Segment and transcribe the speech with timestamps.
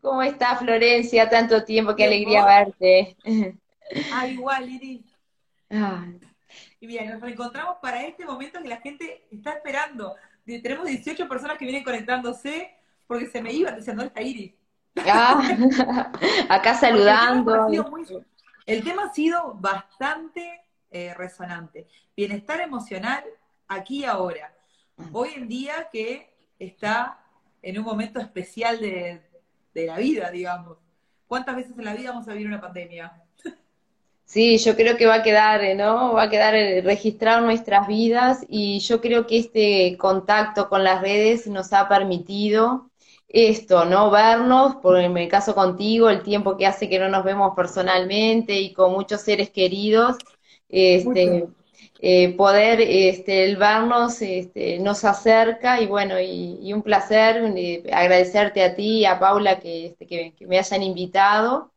[0.00, 1.28] ¿Cómo está Florencia?
[1.28, 3.16] Tanto tiempo, qué alegría verte.
[4.12, 5.02] Ah, igual, Iris.
[5.70, 6.04] Ah,
[6.80, 10.14] Y bien, nos reencontramos para este momento que la gente está esperando.
[10.44, 12.74] Tenemos 18 personas que vienen conectándose
[13.06, 14.52] porque se me iban diciendo, ¿dónde está Iris?
[15.06, 15.40] ah,
[16.48, 17.16] acá Porque el tema
[17.56, 17.90] saludando.
[17.90, 18.06] muy-
[18.66, 20.60] el tema ha sido bastante
[20.90, 21.88] eh, resonante.
[22.16, 23.24] Bienestar emocional
[23.68, 24.54] aquí y ahora.
[25.12, 27.18] Hoy en día que está
[27.62, 29.22] en un momento especial de,
[29.74, 30.78] de la vida, digamos.
[31.26, 33.12] ¿Cuántas veces en la vida vamos a vivir una pandemia?
[34.24, 36.14] Sí, yo creo que va a quedar, eh, ¿no?
[36.14, 40.84] Va a quedar eh, registrado en nuestras vidas y yo creo que este contacto con
[40.84, 42.90] las redes nos ha permitido
[43.28, 44.10] esto, ¿no?
[44.10, 48.58] Vernos, por en mi caso contigo, el tiempo que hace que no nos vemos personalmente
[48.58, 50.16] y con muchos seres queridos,
[50.68, 51.54] este, Mucho.
[52.02, 57.84] Eh, poder, este, el vernos, este, nos acerca y bueno, y, y un placer, eh,
[57.92, 61.72] agradecerte a ti y a Paula que, este, que, que me hayan invitado.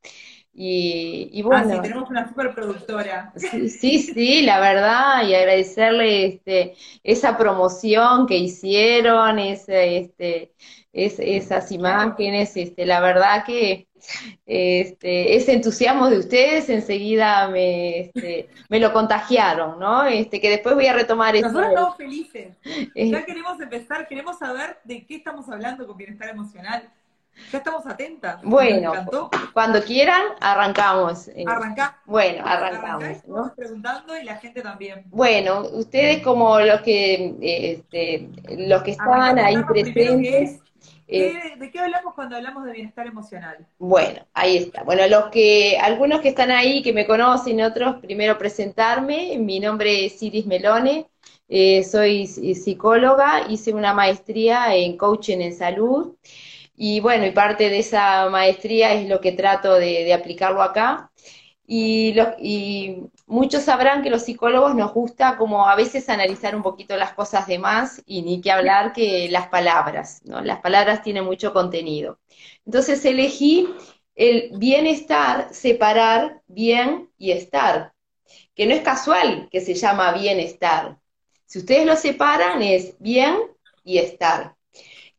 [0.53, 3.33] Y, y Ah, sí, bueno, tenemos una superproductora.
[3.35, 10.53] Sí, sí, sí, la verdad, y agradecerle este, esa promoción que hicieron, ese, este,
[10.93, 13.89] es- esas imágenes, este, la verdad que
[14.45, 20.03] este, ese entusiasmo de ustedes enseguida me, este, me lo contagiaron, ¿no?
[20.03, 21.47] Este, que después voy a retomar eso.
[21.47, 22.57] Nosotros estamos felices.
[22.63, 26.89] Eh, Ya queremos empezar, queremos saber de qué estamos hablando con bienestar emocional.
[27.51, 28.41] Ya estamos atentas.
[28.43, 28.93] Bueno,
[29.53, 31.27] cuando quieran, arrancamos.
[31.27, 31.99] Eh, Arrancá.
[32.05, 33.11] bueno, Arrancá arrancamos, ¿no?
[33.11, 35.03] estamos preguntando y la gente también.
[35.07, 40.61] Bueno, ustedes como los que, este, los que estaban Arrancá ahí presentes, es,
[41.11, 43.67] qué- ¿De qué hablamos cuando hablamos de bienestar emocional?
[43.77, 44.83] bueno, ahí está.
[44.83, 49.37] Bueno, los que, algunos que están ahí, que me conocen, otros, primero presentarme.
[49.37, 51.09] Mi nombre es Iris Melone,
[51.49, 56.15] eh, soy psi- psicóloga, hice una maestría en coaching en salud
[56.75, 61.11] y bueno, y parte de esa maestría es lo que trato de, de aplicarlo acá.
[61.67, 66.61] Y, lo- y muchos sabrán que los psicólogos nos gusta como a veces analizar un
[66.63, 70.41] poquito las cosas de más y ni que hablar que las palabras, ¿no?
[70.41, 72.19] Las palabras tienen mucho contenido.
[72.65, 73.67] Entonces elegí
[74.15, 77.93] el bienestar, separar bien y estar,
[78.55, 80.99] que no es casual que se llama bienestar.
[81.45, 83.37] Si ustedes lo separan es bien
[83.83, 84.55] y estar.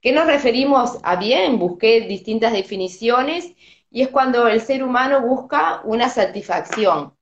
[0.00, 1.58] ¿Qué nos referimos a bien?
[1.58, 3.52] Busqué distintas definiciones
[3.96, 7.14] y es cuando el ser humano busca una satisfacción.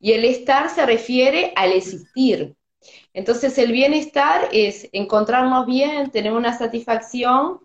[0.00, 2.56] Y el estar se refiere al existir.
[3.14, 7.60] Entonces el bienestar es encontrarnos bien, tener una satisfacción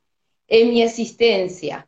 [0.47, 1.87] en mi existencia.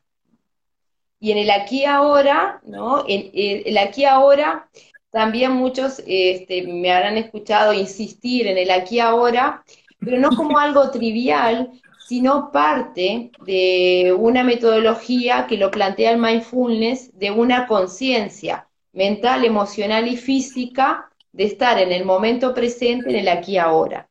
[1.19, 3.05] Y en el aquí ahora, ¿no?
[3.07, 4.67] En, el aquí ahora,
[5.11, 9.63] también muchos este, me habrán escuchado insistir en el aquí ahora,
[9.99, 11.69] pero no como algo trivial,
[12.07, 20.07] sino parte de una metodología que lo plantea el mindfulness de una conciencia mental, emocional
[20.07, 24.09] y física de estar en el momento presente, en el aquí y ahora.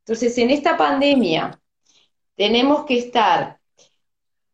[0.00, 1.58] Entonces, en esta pandemia
[2.36, 3.58] tenemos que estar,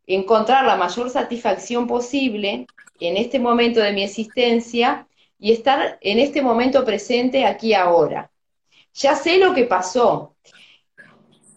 [0.06, 2.64] encontrar la mayor satisfacción posible
[3.00, 8.30] en este momento de mi existencia y estar en este momento presente aquí ahora.
[8.94, 10.36] Ya sé lo que pasó,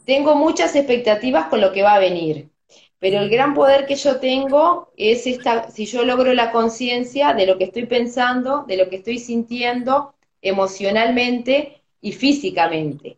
[0.08, 2.50] tengo muchas expectativas con lo que va a venir,
[2.98, 7.46] pero el gran poder que yo tengo es esta, si yo logro la conciencia de
[7.46, 13.18] lo que estoy pensando, de lo que estoy sintiendo emocionalmente y físicamente.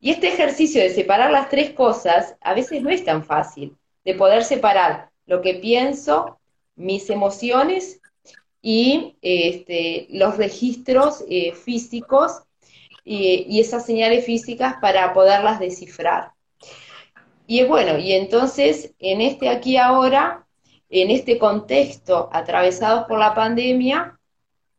[0.00, 4.14] Y este ejercicio de separar las tres cosas a veces no es tan fácil, de
[4.14, 6.40] poder separar lo que pienso,
[6.74, 8.00] mis emociones
[8.60, 12.42] y este, los registros eh, físicos
[13.04, 16.32] y, y esas señales físicas para poderlas descifrar.
[17.46, 20.46] Y bueno, y entonces en este aquí ahora,
[20.88, 24.18] en este contexto atravesados por la pandemia,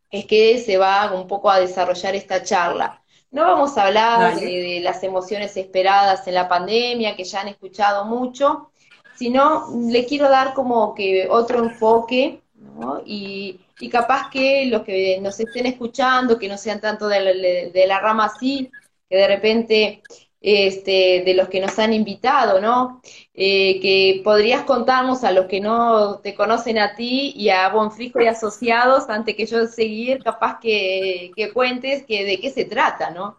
[0.09, 3.01] es que se va un poco a desarrollar esta charla.
[3.31, 7.49] No vamos a hablar de, de las emociones esperadas en la pandemia, que ya han
[7.49, 8.71] escuchado mucho,
[9.15, 13.01] sino le quiero dar como que otro enfoque, ¿no?
[13.05, 17.99] Y, y capaz que los que nos estén escuchando, que no sean tanto de la,
[17.99, 18.71] rama así,
[19.09, 20.03] que de repente
[20.41, 23.01] este, de los que nos han invitado, ¿no?
[23.33, 28.21] Eh, que podrías contarnos a los que no te conocen a ti y a Bonfrisco
[28.21, 33.09] y Asociados, antes que yo seguir, capaz que, que cuentes que de qué se trata,
[33.09, 33.37] ¿no?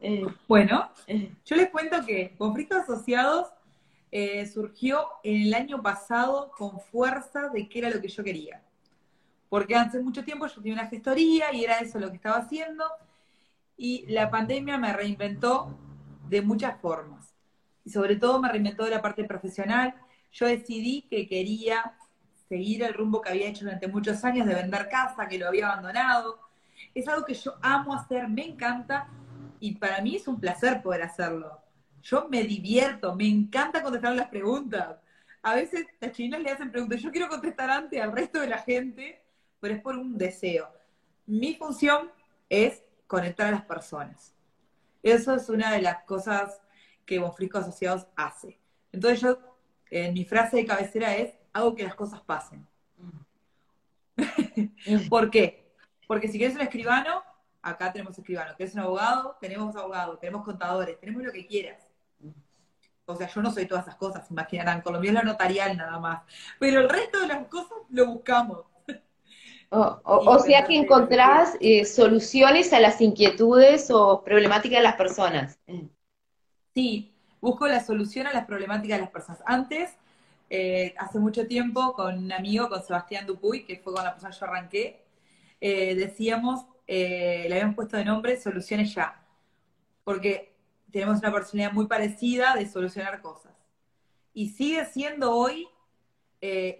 [0.00, 0.90] Eh, Bueno,
[1.44, 3.48] yo les cuento que Conflictos Asociados
[4.10, 8.60] eh, surgió en el año pasado con fuerza de qué era lo que yo quería.
[9.52, 12.86] Porque hace mucho tiempo yo tenía una gestoría y era eso lo que estaba haciendo.
[13.76, 15.78] Y la pandemia me reinventó
[16.26, 17.34] de muchas formas.
[17.84, 19.94] Y sobre todo me reinventó de la parte profesional.
[20.32, 21.98] Yo decidí que quería
[22.48, 25.70] seguir el rumbo que había hecho durante muchos años de vender casa, que lo había
[25.70, 26.40] abandonado.
[26.94, 29.06] Es algo que yo amo hacer, me encanta
[29.60, 31.60] y para mí es un placer poder hacerlo.
[32.02, 34.96] Yo me divierto, me encanta contestar las preguntas.
[35.42, 38.56] A veces las chinas le hacen preguntas, yo quiero contestar antes al resto de la
[38.56, 39.21] gente,
[39.62, 40.68] pero es por un deseo.
[41.24, 42.10] Mi función
[42.48, 44.34] es conectar a las personas.
[45.04, 46.60] Eso es una de las cosas
[47.06, 48.58] que Bonfrisco Asociados hace.
[48.90, 49.38] Entonces yo,
[50.12, 52.66] mi frase de cabecera es, hago que las cosas pasen.
[55.08, 55.72] ¿Por qué?
[56.08, 57.22] Porque si quieres un escribano,
[57.62, 58.56] acá tenemos escribano.
[58.56, 59.36] ¿Quieres un abogado?
[59.40, 60.18] Tenemos abogado.
[60.18, 60.98] Tenemos contadores.
[60.98, 61.86] Tenemos lo que quieras.
[63.04, 64.80] O sea, yo no soy todas esas cosas, imaginarán.
[64.80, 66.22] Colombia es lo notarial nada más.
[66.58, 68.71] Pero el resto de las cosas lo buscamos.
[69.74, 75.58] O, sea que encontrás eh, soluciones a las inquietudes o problemáticas de las personas.
[76.74, 79.42] Sí, busco la solución a las problemáticas de las personas.
[79.46, 79.96] Antes,
[80.50, 84.30] eh, hace mucho tiempo, con un amigo, con Sebastián Dupuy, que fue con la persona
[84.30, 85.04] que yo arranqué,
[85.58, 89.24] eh, decíamos, le habíamos puesto de nombre Soluciones Ya.
[90.04, 90.54] Porque
[90.90, 93.52] tenemos una personalidad muy parecida de solucionar cosas.
[94.34, 95.66] Y sigue siendo hoy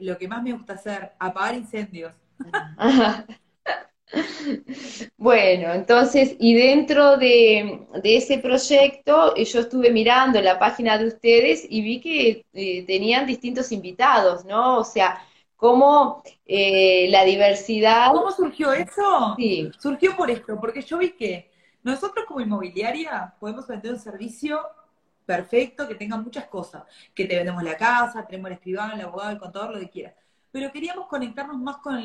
[0.01, 2.13] lo que más me gusta hacer, apagar incendios
[5.17, 11.65] Bueno, entonces, y dentro de, ese proyecto, eh, yo estuve mirando la página de ustedes
[11.69, 14.79] y vi que eh, tenían distintos invitados, ¿no?
[14.79, 15.25] O sea,
[15.57, 18.13] cómo eh, la diversidad...
[18.13, 19.35] ¿Cómo surgió eso?
[19.37, 19.71] Sí.
[19.79, 21.51] Surgió por esto, porque yo vi que
[21.83, 24.61] nosotros como inmobiliaria podemos vender un servicio
[25.25, 26.83] perfecto, que tenga muchas cosas,
[27.15, 30.15] que te vendemos la casa, tenemos el escribano, el abogado, el contador, lo que quieras
[30.53, 31.99] pero queríamos conectarnos más con,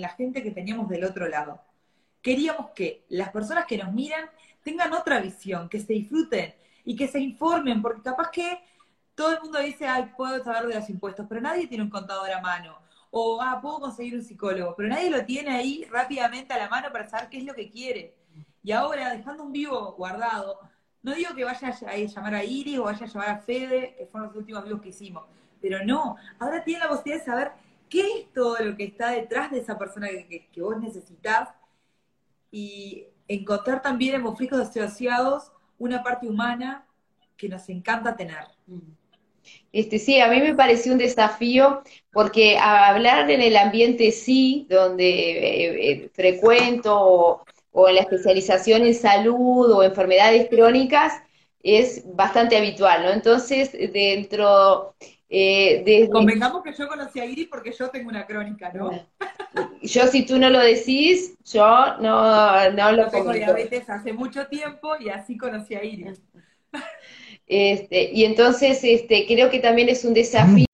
[0.00, 1.62] la gente que teníamos del otro lado.
[2.20, 4.28] Queríamos que las personas que nos miran
[4.62, 6.54] tengan otra visión, que se disfruten
[6.84, 8.60] y que se informen, porque capaz que
[9.14, 12.30] todo el mundo dice, ay, puedo saber de los impuestos, pero nadie tiene un contador
[12.32, 12.78] a mano.
[13.10, 16.90] O, ah, puedo conseguir un psicólogo, pero nadie lo tiene ahí rápidamente a la mano
[16.90, 18.16] para saber qué es lo que quiere.
[18.64, 20.58] Y ahora, dejando un vivo guardado,
[21.02, 24.06] no digo que vaya a llamar a Iris o vaya a llamar a Fede, que
[24.06, 25.24] fueron los últimos vivos que hicimos,
[25.60, 27.52] pero no, ahora tiene la posibilidad de saber
[27.94, 31.50] qué es todo lo que está detrás de esa persona que, vos necesitas
[32.50, 36.84] y encontrar también en Monfricos Asociados una parte humana
[37.36, 38.46] que nos encanta tener.
[39.70, 41.82] Este, sí, a mí me pareció un desafío
[42.12, 48.82] porque hablar en el ambiente sí, donde eh, eh, frecuento o, o, en la especialización
[48.86, 51.12] en salud o enfermedades crónicas
[51.62, 53.10] es bastante habitual, ¿no?
[53.10, 54.94] Entonces, dentro
[55.36, 58.90] eh, Convengamos que yo conocí a Iris porque yo tengo una crónica, ¿no?
[59.82, 64.94] Yo, si tú no lo decís, yo no, no lo tengo diabetes hace mucho tiempo
[64.98, 66.22] y así conocí a Iris.
[67.46, 70.66] Este, y entonces este, creo que también es un desafío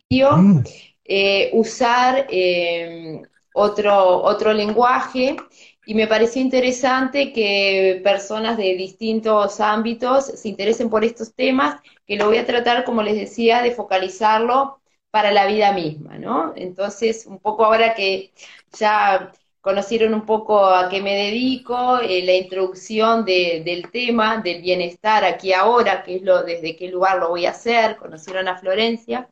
[1.04, 3.22] eh, usar eh,
[3.52, 5.36] otro, otro lenguaje
[5.84, 11.80] y me pareció interesante que personas de distintos ámbitos se interesen por estos temas,
[12.10, 14.80] que lo voy a tratar, como les decía, de focalizarlo
[15.12, 16.52] para la vida misma, ¿no?
[16.56, 18.32] Entonces, un poco ahora que
[18.76, 19.30] ya
[19.60, 25.52] conocieron un poco a qué me dedico, eh, la introducción del tema del bienestar aquí
[25.52, 29.28] ahora, que es lo, desde qué lugar lo voy a hacer, conocieron a Florencia,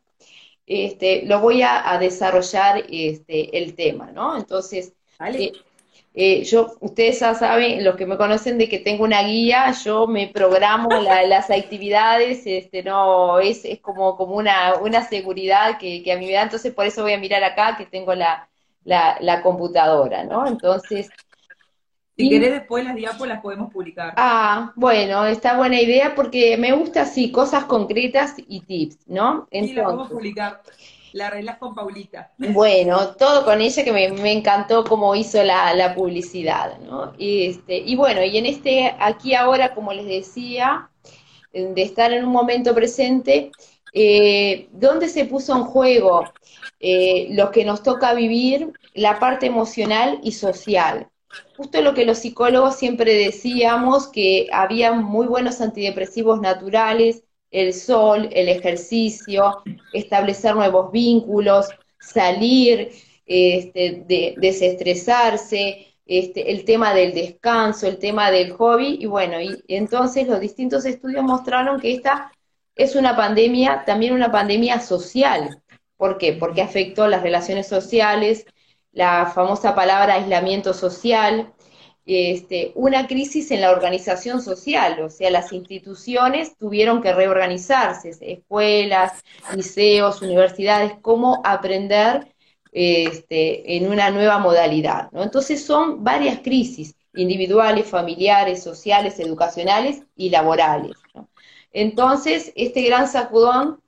[0.64, 4.36] este, lo voy a, desarrollar este, el tema, ¿no?
[4.36, 5.50] Entonces, eh,
[6.20, 10.08] eh, yo, ustedes ya saben, los que me conocen, de que tengo una guía, yo
[10.08, 16.18] me programo las actividades, este, no, es, es como, como una, una seguridad que, a
[16.18, 18.48] mí me da, entonces por eso voy a mirar acá que tengo la,
[18.82, 20.44] la, computadora, ¿no?
[20.44, 21.08] Entonces...
[22.16, 24.12] Si querés después las diapos las podemos publicar.
[24.16, 29.46] Ah, bueno, está buena idea porque me gusta así, cosas concretas y tips, ¿no?
[29.52, 30.62] Entonces, sí, las podemos publicar.
[31.12, 32.32] La arreglás con Paulita.
[32.38, 37.14] Bueno, todo con ella que me, encantó cómo hizo la, publicidad, ¿no?
[37.18, 40.90] Y, este, y bueno, y en este, aquí ahora, como les decía,
[41.52, 43.50] de estar en un momento presente,
[43.92, 46.24] eh, ¿dónde se puso en juego
[46.80, 51.08] eh, lo que nos toca vivir, la parte emocional y social?
[51.56, 58.28] Justo lo que los psicólogos siempre decíamos, que había muy buenos antidepresivos naturales, el sol,
[58.32, 59.62] el ejercicio,
[59.92, 62.90] establecer nuevos vínculos, salir,
[63.26, 69.62] este, de, desestresarse, este, el tema del descanso, el tema del hobby, y bueno, y
[69.68, 72.32] entonces los distintos estudios mostraron que esta
[72.74, 75.62] es una pandemia, también una pandemia social.
[75.96, 76.32] ¿Por qué?
[76.32, 78.46] Porque afectó las relaciones sociales,
[78.92, 81.52] la famosa palabra aislamiento social,
[82.10, 89.22] este, una crisis en la organización social, o sea, las instituciones tuvieron que reorganizarse, escuelas,
[89.54, 92.34] liceos, universidades, cómo aprender
[92.72, 95.10] este, en una nueva modalidad.
[95.12, 95.22] ¿no?
[95.22, 100.96] Entonces son varias crisis individuales, familiares, sociales, educacionales y laborales.
[101.72, 103.82] Entonces, este gran sacudón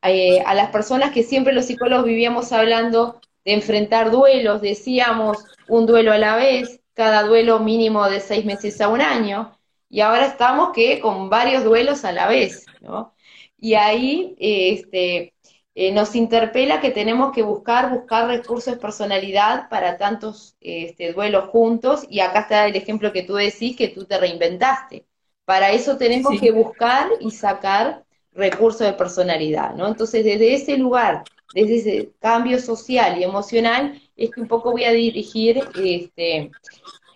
[0.00, 5.84] eh, a las personas que siempre los psicólogos vivíamos hablando de enfrentar duelos, decíamos un
[5.84, 9.58] duelo a la vez, cada duelo mínimo de seis meses a un año,
[9.88, 13.14] y ahora estamos que con varios duelos a la vez, ¿no?
[13.58, 15.34] Y ahí este,
[15.74, 21.50] eh, nos interpela que tenemos que buscar, buscar recursos de personalidad para tantos este, duelos
[21.50, 25.06] juntos, y acá está el ejemplo que tú decís, que tú te reinventaste.
[25.44, 29.86] Para eso tenemos que buscar y sacar recursos de personalidad, ¿no?
[29.86, 31.22] Entonces, desde ese lugar,
[31.54, 36.50] desde ese cambio social y emocional, es que un poco voy a dirigir este,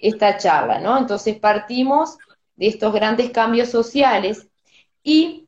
[0.01, 0.97] esta charla, ¿no?
[0.97, 2.17] Entonces, partimos
[2.57, 4.47] de estos grandes cambios sociales
[5.03, 5.47] y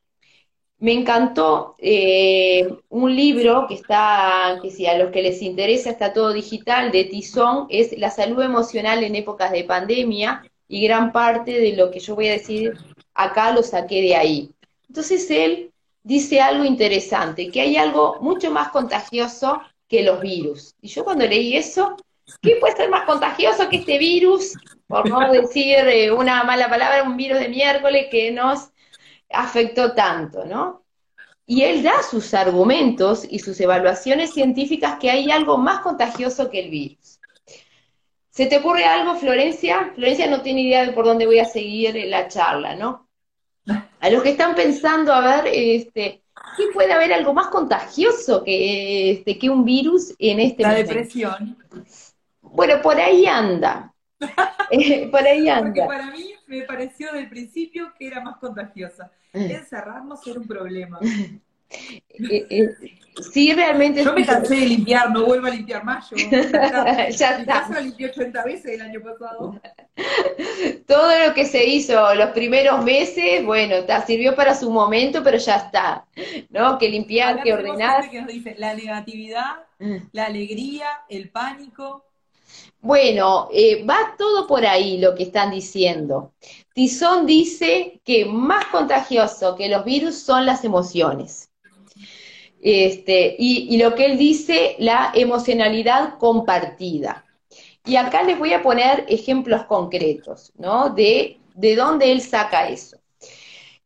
[0.79, 6.13] me encantó eh, un libro que está, que si a los que les interesa está
[6.13, 11.61] todo digital, de Tizón, es La salud emocional en épocas de pandemia, y gran parte
[11.61, 12.75] de lo que yo voy a decir
[13.13, 14.51] acá lo saqué de ahí.
[14.89, 15.70] Entonces él
[16.03, 20.75] dice algo interesante, que hay algo mucho más contagioso que los virus.
[20.81, 21.97] Y yo cuando leí eso,
[22.41, 24.55] ¿qué puede ser más contagioso que este virus?
[24.87, 28.71] Por no decir eh, una mala palabra, un virus de miércoles que nos
[29.31, 30.85] afectó tanto, ¿no?
[31.47, 36.61] Y él da sus argumentos y sus evaluaciones científicas que hay algo más contagioso que
[36.61, 37.19] el virus.
[38.31, 39.91] ¿Se te ocurre algo, Florencia?
[39.95, 43.10] Florencia no tiene idea de por dónde voy a seguir la charla, ¿no?
[44.01, 46.23] A los que están pensando, a ver, este,
[46.57, 51.57] ¿qué puede haber algo más contagioso que, este, que un virus en este La depresión.
[52.41, 53.95] Bueno, por ahí anda.
[54.73, 55.65] Eh, por ahí anda.
[55.65, 59.11] Porque para mí me pareció del principio que era más contagiosa.
[59.33, 59.49] Eh.
[59.51, 61.01] Encerrarnos era un problema.
[61.71, 62.69] Eh, eh,
[63.33, 64.05] sí, realmente.
[64.05, 66.11] Yo me cansé de limpiar, no vuelvo a limpiar más.
[66.11, 69.61] Yo, ya, ya Mi casa la limpié 80 veces el año pasado.
[70.87, 75.57] Todo lo que se hizo los primeros meses, bueno, sirvió para su momento, pero ya
[75.57, 76.07] está.
[76.51, 76.79] ¿No?
[76.79, 78.11] Que limpiar, que ordenar.
[78.11, 79.97] Que nos dice, la negatividad, mm.
[80.13, 82.05] la alegría, el pánico.
[82.81, 86.33] Bueno, eh, va todo por ahí lo que están diciendo.
[86.73, 91.50] Tizón dice que más contagioso que los virus son las emociones.
[92.63, 97.25] Este, y, lo que él dice, la emocionalidad compartida.
[97.87, 100.91] Y acá les voy a poner ejemplos concretos, ¿no?
[100.91, 102.99] De, de dónde él saca eso.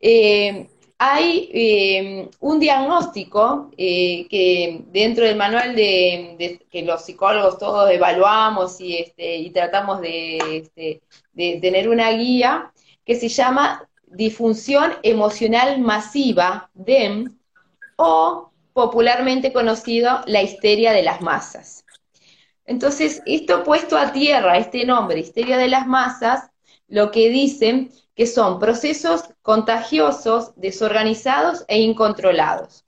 [0.01, 7.91] Eh, hay eh, un diagnóstico eh, que dentro del manual de, que los psicólogos todos
[7.91, 11.03] evaluamos y, este, y tratamos de, este,
[11.33, 12.73] de tener una guía
[13.05, 17.37] que se llama disfunción emocional masiva, DEM,
[17.97, 21.85] o popularmente conocido la histeria de las masas.
[22.67, 26.51] Entonces, esto puesto a tierra, este nombre, histeria de las masas,
[26.89, 32.85] lo que dicen que son procesos contagiosos, desorganizados e incontrolados,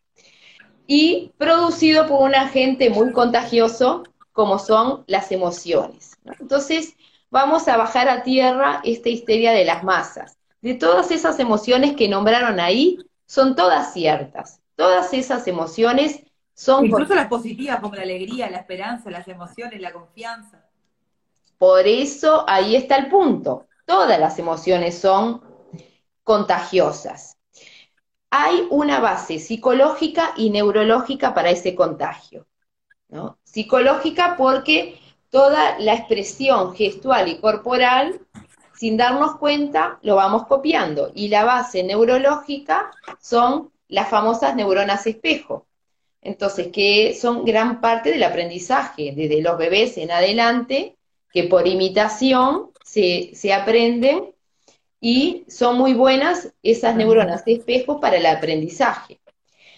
[0.86, 6.18] y producido por un agente muy contagioso como son las emociones.
[6.40, 6.94] Entonces,
[7.30, 10.38] vamos a bajar a tierra esta histeria de las masas.
[10.60, 14.60] De todas esas emociones que nombraron ahí, son todas ciertas.
[14.76, 16.22] Todas esas emociones
[16.54, 16.86] son...
[16.86, 20.64] Incluso las positivas, como la alegría, la esperanza, las emociones, la confianza.
[21.58, 23.66] Por eso ahí está el punto.
[23.86, 25.42] Todas las emociones son
[26.22, 27.36] contagiosas.
[28.30, 32.46] Hay una base psicológica y neurológica para ese contagio.
[33.08, 33.38] ¿no?
[33.44, 38.20] Psicológica porque toda la expresión gestual y corporal,
[38.74, 41.10] sin darnos cuenta, lo vamos copiando.
[41.14, 42.90] Y la base neurológica
[43.20, 45.66] son las famosas neuronas espejo.
[46.22, 50.96] Entonces, que son gran parte del aprendizaje, desde los bebés en adelante,
[51.32, 54.34] que por imitación se, aprenden
[55.00, 59.20] y son muy buenas esas neuronas de espejo para el aprendizaje.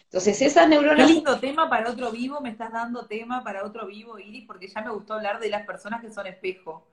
[0.04, 1.06] Entonces, esas neuronas...
[1.06, 4.68] Qué lindo tema para otro vivo, me estás dando tema para otro vivo, Iris, porque
[4.68, 6.86] ya me gustó hablar de las personas que son espejo.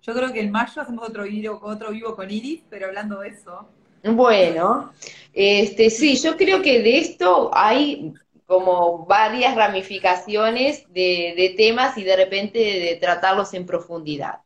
[0.00, 3.28] Yo creo que en mayo hacemos otro vivo, otro vivo con Iris, pero hablando de
[3.28, 3.68] eso.
[4.04, 4.92] Bueno,
[5.32, 8.12] este, sí, yo creo que de esto hay
[8.46, 14.40] como varias ramificaciones de, temas y de repente de, tratarlos en profundidad.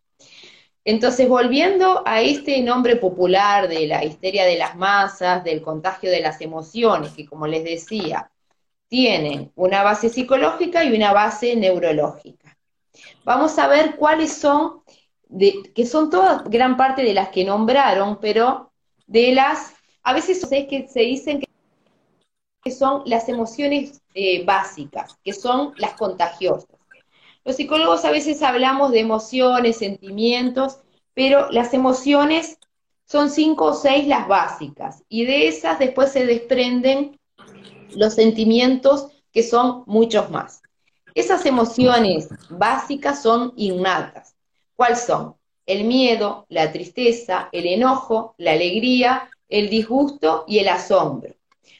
[0.85, 6.21] Entonces, volviendo a este nombre popular de la histeria de las masas, del contagio de
[6.21, 8.31] las emociones, que como les decía,
[8.89, 12.57] tienen una base psicológica y una base neurológica.
[13.25, 14.83] Vamos a ver cuáles son,
[15.75, 18.68] que son todas gran parte de las que nombraron, pero
[19.09, 21.43] de las, a veces es que se dicen
[22.63, 26.79] que son las emociones eh, básicas, que son las contagiosas.
[27.45, 30.81] Los psicólogos a veces hablamos de emociones, sentimientos,
[31.15, 32.59] pero las emociones
[33.07, 37.19] son cinco o seis las básicas y de esas después se desprenden
[37.97, 40.61] los sentimientos que son muchos más.
[41.15, 44.37] Esas emociones básicas son innatas.
[44.77, 45.38] ¿Cuáles son?
[45.69, 51.35] El miedo, la tristeza, el enojo, la alegría, el disgusto y el asombro.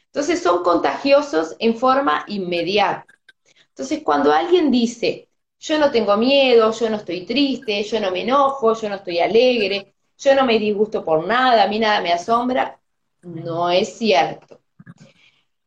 [0.05, 3.07] Entonces son contagiosos en forma inmediata.
[3.69, 5.29] Entonces cuando alguien dice,
[5.59, 9.19] yo no tengo miedo, yo no estoy triste, yo no me enojo, yo no estoy
[9.19, 12.79] alegre, yo no me disgusto por nada, a mí nada me asombra,
[13.23, 14.61] no es cierto.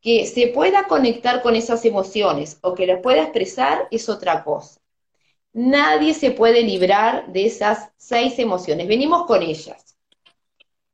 [0.01, 4.82] Que se pueda conectar con esas emociones o que las pueda expresar es otra cosa.
[5.53, 9.97] Nadie se puede librar de esas seis emociones, venimos con ellas.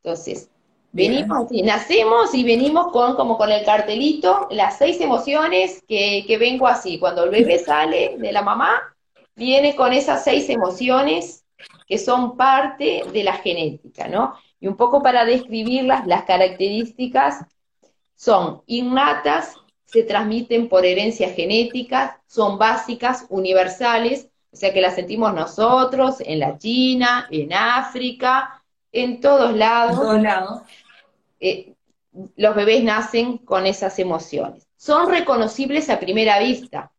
[0.03, 0.51] Entonces,
[0.93, 6.67] venimos nacemos y venimos con como con el cartelito, las seis emociones que, que vengo
[6.67, 6.99] así.
[6.99, 8.81] Cuando el bebé sale de la mamá,
[9.37, 11.45] viene con esas seis emociones
[11.87, 14.35] que son parte de la genética, ¿no?
[14.61, 17.45] Y un poco para describirlas, las características
[18.17, 25.35] son innatas, se transmiten por herencia genética, son básicas, universales, o sea que las sentimos
[25.35, 28.63] nosotros, en la China, en África,
[28.93, 29.93] en todos lados.
[29.93, 30.63] En todos lados.
[31.41, 31.75] Eh,
[32.37, 34.67] los bebés nacen con esas emociones.
[34.77, 36.91] Son reconocibles a primera vista.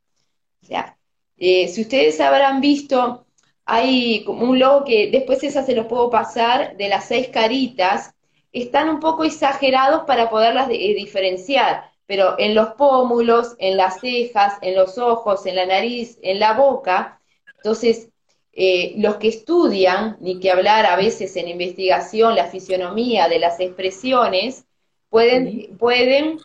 [0.61, 0.97] O sea,
[1.37, 3.25] eh, si ustedes habrán visto,
[3.65, 8.13] hay como un logo que después esa se los puedo pasar, de las seis caritas,
[8.51, 14.57] están un poco exagerados para poderlas eh, diferenciar, pero en los pómulos, en las cejas,
[14.61, 17.18] en los ojos, en la nariz, en la boca,
[17.63, 18.09] entonces
[18.53, 23.59] eh, los que estudian, ni que hablar a veces en investigación, la fisionomía de las
[23.59, 24.65] expresiones,
[25.09, 26.39] pueden, pueden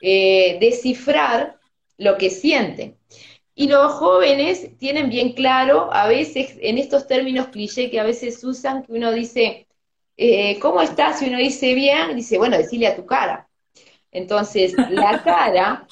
[0.00, 1.58] descifrar
[1.98, 2.96] lo que sienten.
[3.58, 8.42] Y los jóvenes tienen bien claro, a veces en estos términos cliché que a veces
[8.44, 9.66] usan, que uno dice,
[10.16, 11.20] eh, ¿cómo estás?
[11.22, 13.48] Y uno dice bien, dice, bueno, decirle a tu cara.
[14.12, 15.88] Entonces, la cara,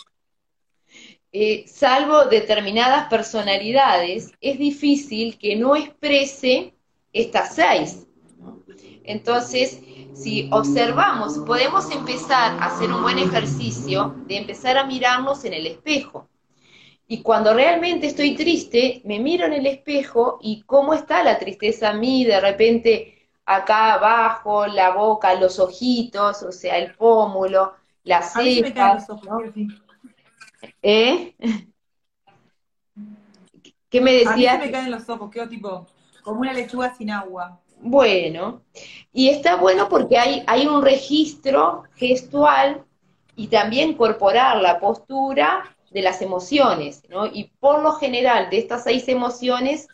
[1.38, 6.72] eh, salvo determinadas personalidades, es difícil que no exprese
[7.12, 8.06] estas seis.
[9.04, 9.82] Entonces,
[10.14, 15.66] si observamos, podemos empezar a hacer un buen ejercicio de empezar a mirarnos en el
[15.66, 16.26] espejo.
[17.06, 21.90] Y cuando realmente estoy triste, me miro en el espejo y cómo está la tristeza
[21.90, 28.32] a mí, de repente acá abajo, la boca, los ojitos, o sea, el pómulo, las
[28.32, 29.06] cejas.
[30.82, 31.34] ¿Eh?
[33.88, 34.54] ¿Qué me decías?
[34.54, 35.86] A mí se me caen los ojos, quedo tipo
[36.22, 37.60] como una lechuga sin agua.
[37.80, 38.62] Bueno,
[39.12, 42.84] y está bueno porque hay, hay un registro gestual
[43.36, 47.26] y también corporal, la postura, de las emociones, ¿no?
[47.26, 49.88] Y por lo general, de estas seis emociones,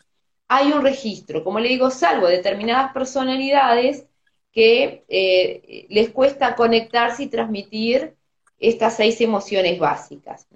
[0.47, 4.05] hay un registro, como le digo, salvo determinadas personalidades
[4.51, 8.15] que eh, les cuesta conectarse y transmitir
[8.63, 10.47] estas seis emociones básicas.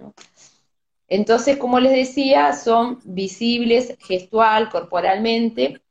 [1.08, 5.82] Entonces, como les decía, son visibles gestual, corporalmente,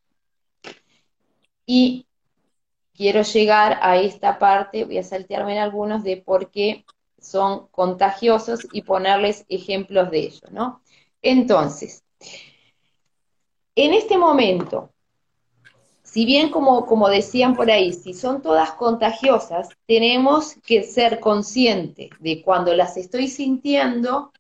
[1.66, 2.08] y
[2.96, 6.86] quiero llegar a esta parte, voy a saltearme en algunos de por qué
[7.20, 10.82] son contagiosos y ponerles ejemplos de ello.
[11.22, 12.04] Entonces,
[13.76, 14.92] en este momento,
[16.18, 22.10] si bien como, como decían por ahí, si son todas contagiosas, tenemos que ser conscientes
[22.20, 24.34] de cuando las estoy sintiendo,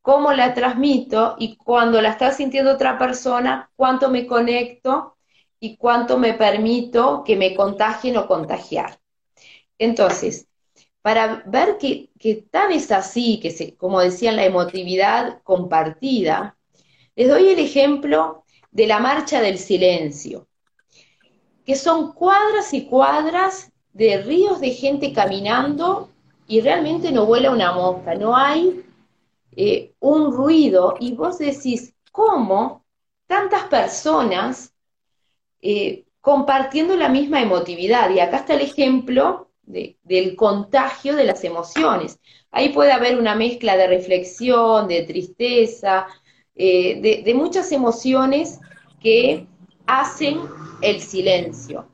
[0.00, 5.18] cómo la transmito y cuando la está sintiendo otra persona, cuánto me conecto
[5.58, 8.98] y cuánto me permito que me contagien o contagiar.
[9.76, 10.48] Entonces,
[11.02, 12.08] para ver que,
[12.50, 16.56] tan es así, que se, como decían, la emotividad compartida,
[17.14, 20.46] les doy el ejemplo de la marcha del silencio,
[21.70, 26.10] que son cuadras y cuadras de ríos de gente caminando
[26.48, 28.84] y realmente no vuela una mosca, no hay
[29.52, 32.84] eh, un ruido y vos decís, ¿cómo
[33.28, 34.74] tantas personas
[35.62, 38.10] eh, compartiendo la misma emotividad?
[38.10, 42.18] Y acá está el ejemplo del contagio de las emociones.
[42.50, 46.08] Ahí puede haber una mezcla de reflexión, de tristeza,
[46.56, 48.58] eh, de, muchas emociones
[49.00, 49.46] que
[49.90, 50.40] hacen
[50.80, 51.86] el silencio.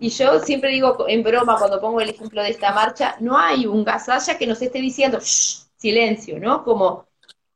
[0.00, 3.66] Y yo siempre digo en broma cuando pongo el ejemplo de esta marcha, no hay
[3.66, 6.64] un gasalla que nos esté diciendo silencio, ¿no?
[6.64, 7.06] Como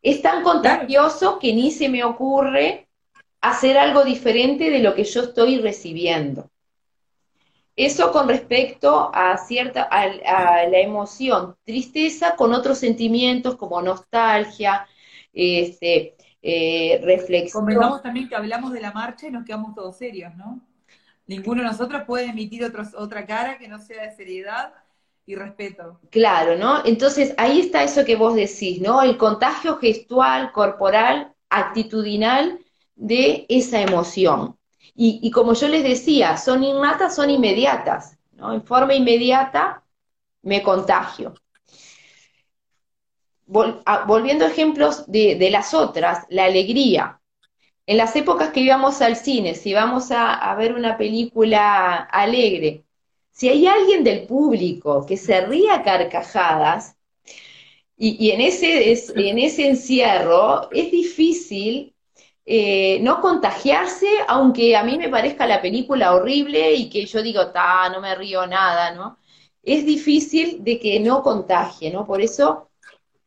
[0.00, 2.88] es tan contagioso que ni se me ocurre
[3.40, 6.48] hacer algo diferente de lo que yo estoy recibiendo.
[7.74, 14.86] Eso con respecto a cierta a, la emoción, tristeza con otros sentimientos como nostalgia,
[15.32, 16.15] este,
[16.48, 17.64] eh, reflexión.
[17.64, 20.60] Comentamos también que hablamos de la marcha y nos quedamos todos serios, ¿no?
[21.26, 22.64] Ninguno de nosotros puede emitir
[22.96, 24.72] otra cara que no sea de seriedad
[25.26, 25.98] y respeto.
[26.08, 26.84] Claro, ¿no?
[26.84, 29.02] Entonces ahí está eso que vos decís, ¿no?
[29.02, 32.60] El contagio gestual, corporal, actitudinal
[32.94, 34.56] de esa emoción.
[34.94, 38.54] Y, como yo les decía, son innatas, son inmediatas, ¿no?
[38.54, 39.82] En forma inmediata
[40.42, 41.34] me contagio.
[43.46, 47.20] Volviendo a ejemplos de, de, las otras, la alegría.
[47.86, 52.84] En las épocas que íbamos al cine, si vamos a, a ver una película alegre,
[53.30, 56.96] si hay alguien del público que se ría carcajadas,
[57.96, 61.94] y, en, ese, en ese encierro es difícil
[62.44, 67.50] eh, no contagiarse, aunque a mí me parezca la película horrible y que yo digo,
[67.50, 69.18] ta, no me río nada, ¿no?
[69.62, 72.06] Es difícil de que no contagie, ¿no?
[72.06, 72.65] Por eso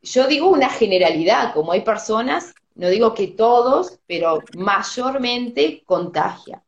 [0.02, 6.64] yo digo una generalidad, como hay personas, no digo que todos, pero mayormente contagia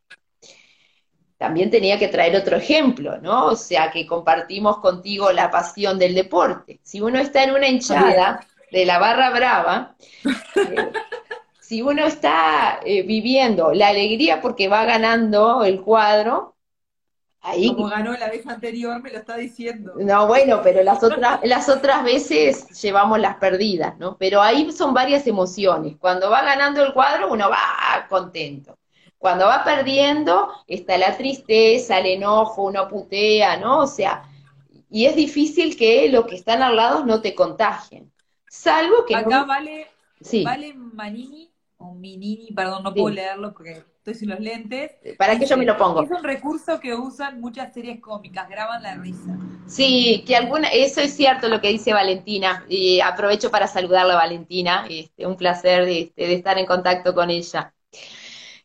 [1.41, 3.47] también tenía que traer otro ejemplo, ¿no?
[3.47, 6.79] O sea, que compartimos contigo la pasión del deporte.
[6.83, 9.95] Si uno está en una hinchada de la barra brava,
[10.55, 10.91] eh,
[11.59, 16.57] si uno está eh, viviendo la alegría porque va ganando el cuadro,
[17.41, 17.73] ahí...
[17.73, 19.93] Como ganó la vez anterior, me lo está diciendo.
[19.97, 24.17] No, bueno, pero las otras, las otras veces llevamos las perdidas, ¿no?
[24.17, 25.97] Pero ahí son varias emociones.
[25.99, 28.77] Cuando va ganando el cuadro, uno va contento.
[29.17, 33.79] Cuando va perdiendo, está la tristeza, el enojo, uno putea, ¿no?
[33.79, 34.23] O sea,
[34.89, 38.11] y es difícil que los que están al lado no te contagien.
[38.49, 39.15] Salvo que.
[39.15, 39.87] Acá vale,
[40.43, 44.93] vale Manini, o Minini, perdón, no puedo leerlo porque estoy sin los lentes.
[45.17, 46.01] ¿Para que yo me lo pongo?
[46.01, 49.37] Es un recurso que usan muchas series cómicas, graban la risa.
[49.67, 54.17] Sí, que alguna, eso es cierto lo que dice Valentina, y aprovecho para saludarla a
[54.17, 57.73] Valentina, este, un placer de, de estar en contacto con ella.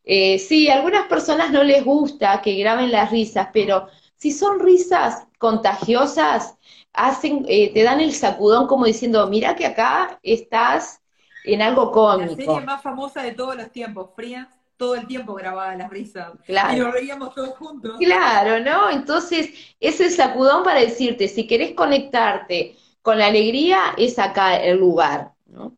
[0.05, 4.59] Eh, sí, a algunas personas no les gusta que graben las risas, pero si son
[4.59, 6.57] risas contagiosas,
[6.95, 11.03] hacen, eh, te dan el sacudón como diciendo, mira que acá estás
[11.45, 12.31] en algo cómico.
[12.31, 16.33] La serie más famosa de todos los tiempos, Friends, todo el tiempo grababa las risas.
[16.45, 16.75] Claro.
[16.75, 17.97] Y lo veíamos todos juntos.
[17.99, 18.91] Claro, ¿no?
[18.91, 24.79] Entonces, es el sacudón para decirte, si querés conectarte con la alegría, es acá el
[24.79, 25.77] lugar, ¿no?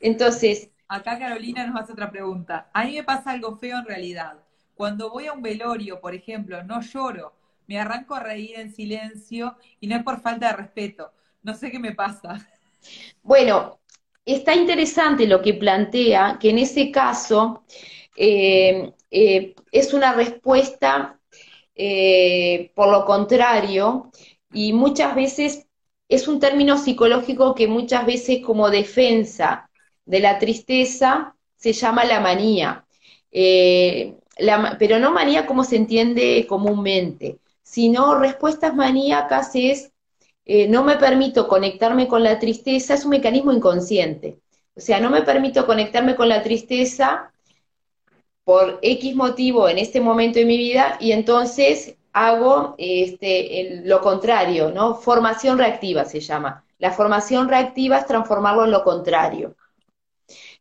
[0.00, 2.70] Entonces, Acá Carolina nos hace otra pregunta.
[2.72, 4.38] A mí me pasa algo feo en realidad.
[4.74, 7.34] Cuando voy a un velorio, por ejemplo, no lloro,
[7.66, 11.12] me arranco a reír en silencio y no es por falta de respeto.
[11.42, 12.46] No sé qué me pasa.
[13.22, 13.80] Bueno,
[14.24, 17.64] está interesante lo que plantea, que en ese caso
[18.16, 21.20] eh, eh, es una respuesta
[21.74, 24.10] eh, por lo contrario
[24.52, 25.66] y muchas veces
[26.08, 29.68] es un término psicológico que muchas veces como defensa
[30.06, 32.86] de la tristeza se llama la manía,
[33.32, 39.92] pero no manía como se entiende comúnmente, sino respuestas maníacas es
[40.68, 44.38] no me permito conectarme con la tristeza, es un mecanismo inconsciente.
[44.76, 47.32] O sea, no me permito conectarme con la tristeza
[48.46, 54.70] por X motivo en este momento de mi vida y entonces hago este, lo contrario,
[54.70, 54.94] ¿no?
[54.94, 56.64] Formación reactiva se llama.
[56.78, 59.56] La formación reactiva es transformarlo en lo contrario.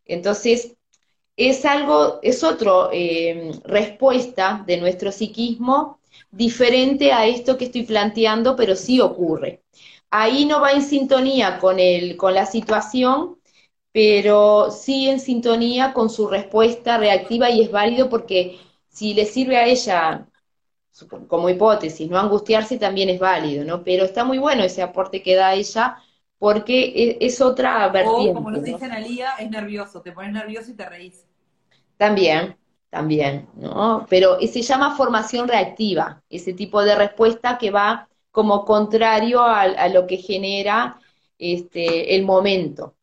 [0.04, 0.76] Entonces,
[1.38, 6.00] es algo, es otra eh, respuesta de nuestro psiquismo
[6.32, 9.62] diferente a esto que estoy planteando, pero sí ocurre.
[10.10, 13.38] Ahí no va en sintonía con, el, con la situación,
[13.95, 19.55] pero sí en sintonía con su respuesta reactiva y es válido porque si le sirve
[19.55, 20.27] a ella
[21.29, 23.86] como hipótesis, no angustiarse también es válido, ¿no?
[23.86, 25.95] Pero está muy bueno ese aporte que da ella
[26.38, 28.31] porque e, es, otra vertiente.
[28.31, 31.25] O como nos dice Analia, es nervioso, te pones nervioso y te reís.
[31.95, 32.58] También,
[32.89, 34.05] también, ¿no?
[34.10, 40.05] Pero se llama formación reactiva, ese tipo de respuesta que va como contrario a, lo
[40.05, 40.99] que genera
[41.39, 42.94] este, el momento.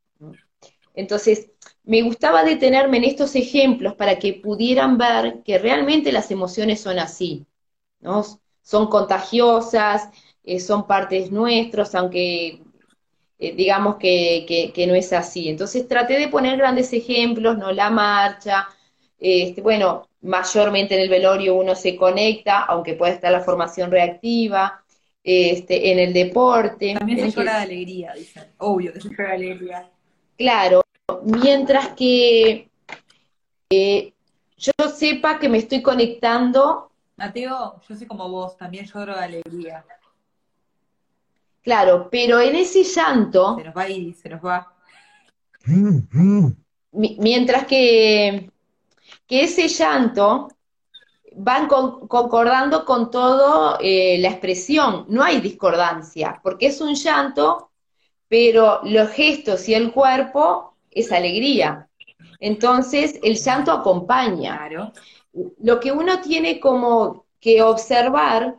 [0.94, 1.50] Entonces,
[1.85, 6.98] me gustaba detenerme en estos ejemplos para que pudieran ver que realmente las emociones son
[6.98, 7.46] así,
[8.00, 8.24] ¿no?
[8.62, 10.09] Son contagiosas,
[10.44, 12.62] eh, son partes nuestros, aunque
[13.38, 15.48] eh, digamos que, no es así.
[15.48, 17.72] Entonces traté de poner grandes ejemplos, ¿no?
[17.72, 18.68] La marcha,
[19.18, 24.85] este, bueno, mayormente en el velorio uno se conecta, aunque puede estar la formación reactiva,
[25.24, 26.94] este, en el deporte.
[26.96, 28.44] También se llora de alegría, dicen.
[28.59, 29.90] Obvio que se llora de alegría.
[30.37, 30.82] Claro,
[31.25, 32.70] mientras que
[33.70, 34.12] eh,
[34.57, 36.90] yo sepa que me estoy conectando.
[37.16, 39.85] Mateo, yo soy como vos, también lloro de alegría.
[41.62, 43.57] Claro, pero en ese llanto.
[43.57, 44.72] Se nos va y se nos va.
[46.92, 48.51] mientras que,
[49.27, 50.48] que ese llanto
[51.37, 57.70] van concordando con todo eh, la expresión, no hay discordancia, porque es un llanto,
[58.29, 61.88] pero los gestos y el cuerpo es alegría.
[62.40, 64.68] Entonces, el llanto acompaña.
[65.61, 68.57] Lo que uno tiene como que observar,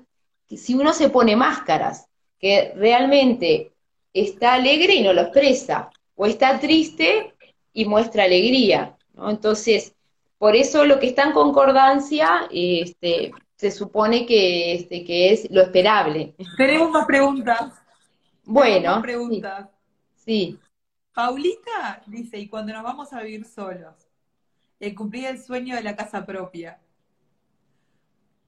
[0.47, 2.07] si uno se pone máscaras,
[2.39, 3.71] que realmente
[4.13, 7.33] está alegre y no lo expresa, o está triste
[7.73, 8.95] y muestra alegría.
[9.17, 9.93] Entonces,
[10.37, 15.61] por eso lo que está en concordancia, este, se supone que, este, que es lo
[15.61, 16.35] esperable.
[16.57, 17.73] Tenemos más preguntas.
[18.43, 19.01] Bueno.
[19.01, 19.69] preguntas.
[20.15, 20.59] Sí.
[21.13, 24.07] Paulita dice, ¿y cuando nos vamos a vivir solos?
[24.79, 26.79] El cumplir el sueño de la casa propia.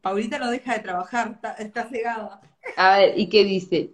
[0.02, 2.42] Paulita no deja de trabajar, está, cegada.
[2.76, 3.94] A ver, ¿y qué dice?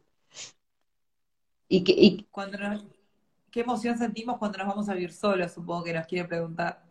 [1.67, 2.57] ¿Y qué, Cuando
[3.51, 5.51] ¿Qué emoción sentimos cuando nos vamos a vivir solos?
[5.51, 6.81] Supongo que nos quiere preguntar.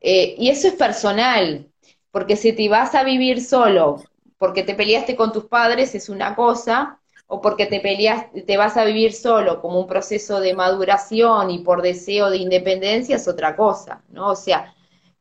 [0.00, 1.68] Eh, y eso es personal,
[2.10, 4.02] porque si te vas a vivir solo
[4.38, 6.97] porque te peleaste con tus padres es una cosa,
[7.30, 11.58] o porque te peleas, te vas a vivir solo como un proceso de maduración y
[11.58, 14.30] por deseo de independencia es otra cosa, ¿no?
[14.30, 14.74] O sea...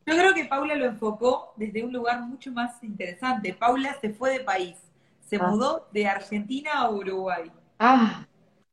[0.05, 3.53] Yo creo que Paula lo enfocó desde un lugar mucho más interesante.
[3.53, 4.77] Paula se fue de país,
[5.19, 5.47] se ah.
[5.47, 7.51] mudó de Argentina a Uruguay.
[7.77, 8.25] Ah,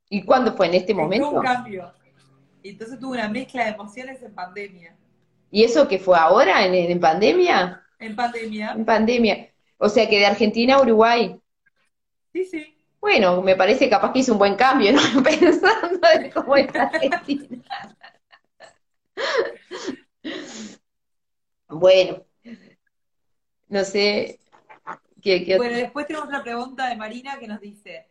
[0.09, 0.67] ¿y cuándo fue?
[0.67, 1.29] ¿En este momento?
[1.29, 1.93] Fue un cambio.
[2.63, 4.95] Entonces tuvo una mezcla de emociones en pandemia.
[5.51, 7.83] ¿Y eso que fue ahora, en, pandemia?
[7.99, 8.71] En pandemia.
[8.71, 9.49] En pandemia.
[9.77, 11.37] O sea que de Argentina a Uruguay.
[12.31, 12.74] Sí, sí.
[13.05, 14.99] Bueno, me parece capaz que hizo un buen cambio, ¿no?
[15.23, 17.63] Pensando en cómo está Argentina.
[21.69, 22.25] bueno,
[23.67, 24.39] no sé.
[25.21, 28.07] ¿qué, bueno, después tenemos una pregunta de Marina que nos dice,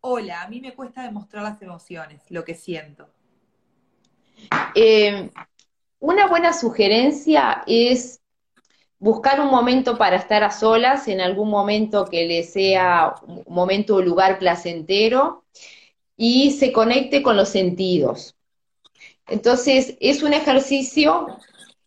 [0.00, 3.08] hola, a mí me cuesta demostrar las emociones, lo que siento.
[4.74, 5.30] Eh,
[6.00, 8.20] una buena sugerencia es
[8.98, 13.96] buscar un momento para estar a solas, en algún momento que le sea un momento
[13.96, 15.44] o lugar placentero
[16.16, 18.34] y se conecte con los sentidos.
[19.28, 21.26] Entonces, es un ejercicio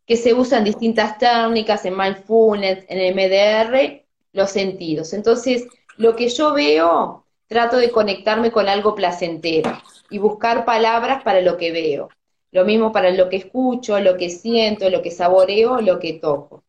[0.05, 5.13] que se usa en distintas técnicas, en mindfulness, en MDR, los sentidos.
[5.13, 9.71] Entonces, lo que yo veo, trato de conectarme con algo placentero
[10.09, 12.09] y buscar palabras para lo que veo.
[12.51, 16.63] Lo mismo para lo que escucho, lo que siento, lo que saboreo, lo que toco.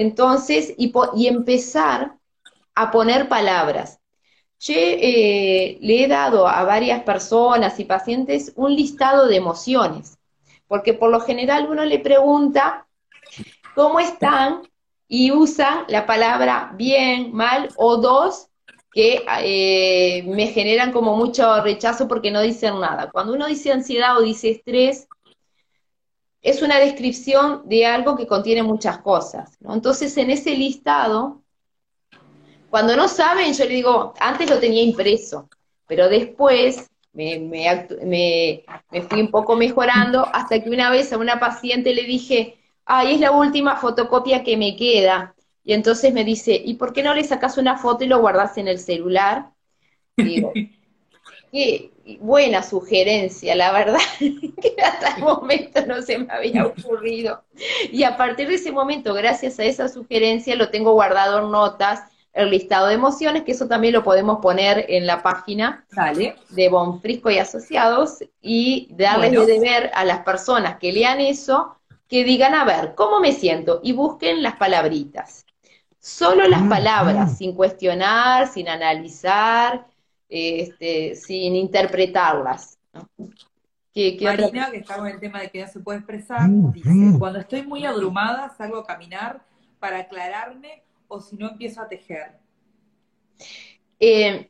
[0.00, 2.16] Entonces, y, empezar
[2.74, 4.00] a poner palabras.
[4.58, 10.16] Yo eh, le he dado a varias personas y pacientes un listado de emociones,
[10.68, 12.86] porque por lo general uno le pregunta
[13.74, 14.62] cómo están
[15.06, 18.48] y usa la palabra bien, mal o dos
[18.94, 23.10] que eh, me generan como mucho rechazo porque no dicen nada.
[23.10, 25.08] Cuando uno dice ansiedad o dice estrés,
[26.42, 29.56] es una descripción de algo que contiene muchas cosas.
[29.60, 29.74] ¿no?
[29.74, 31.42] Entonces, en ese listado,
[32.70, 35.48] cuando no saben, yo le digo, antes lo tenía impreso,
[35.86, 38.64] pero después me, me,
[39.08, 43.20] fui un poco mejorando hasta que una vez a una paciente le dije, ay, es
[43.20, 45.34] la última fotocopia que me queda.
[45.64, 48.56] Y entonces me dice, ¿y por qué no le sacas una foto y lo guardas
[48.56, 49.50] en el celular?
[50.16, 50.52] Y digo,
[51.52, 51.90] ¿qué?
[52.20, 57.42] Buena sugerencia, la verdad, que hasta el momento no se me había ocurrido.
[57.90, 62.00] Y a partir de ese momento, gracias a esa sugerencia, lo tengo guardado en notas,
[62.32, 65.84] el listado de emociones, que eso también lo podemos poner en la página
[66.50, 71.76] de Bonfrisco y Asociados, y darles de deber a las personas que lean eso,
[72.08, 73.80] que digan, a ver, ¿cómo me siento?
[73.82, 75.44] Y busquen las palabritas.
[75.98, 79.86] Solo las palabras, sin cuestionar, sin analizar,
[80.30, 82.78] este, sin interpretarlas.
[84.22, 87.18] Marina, que está con el tema de que ya se puede expresar, mm, dice, mm.
[87.18, 89.44] cuando estoy muy abrumada salgo a caminar
[89.78, 92.38] para aclararme o si no empiezo a tejer.
[93.98, 94.48] Eh,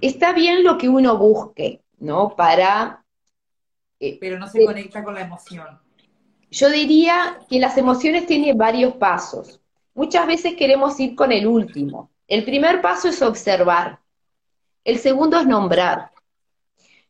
[0.00, 2.34] está bien lo que uno busque, ¿no?
[2.34, 3.04] Para...
[4.00, 5.66] Eh, Pero no se conecta con la emoción.
[6.50, 9.60] Yo diría que las emociones tienen varios pasos.
[9.94, 12.10] Muchas veces queremos ir con el último.
[12.28, 14.00] El primer paso es observar.
[14.86, 16.12] El segundo es nombrar.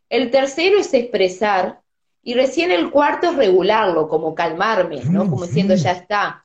[0.09, 1.83] El tercero es expresar.
[2.23, 5.29] Y recién el cuarto es regularlo, como calmarme, ¿no?
[5.29, 6.43] Como diciendo, ya está.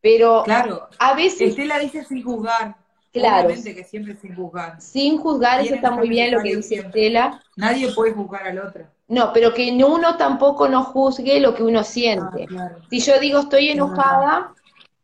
[0.00, 1.50] Pero claro, a veces...
[1.50, 2.76] Estela dice sin juzgar.
[3.12, 3.48] Claro.
[3.48, 4.80] Obviamente que siempre sin juzgar.
[4.80, 7.42] Sin juzgar, eso está muy bien lo que dice Estela.
[7.56, 8.86] Nadie puede juzgar al otro.
[9.08, 12.46] No, pero que uno tampoco no juzgue lo que uno siente.
[12.56, 14.54] Ah, si yo digo estoy enojada,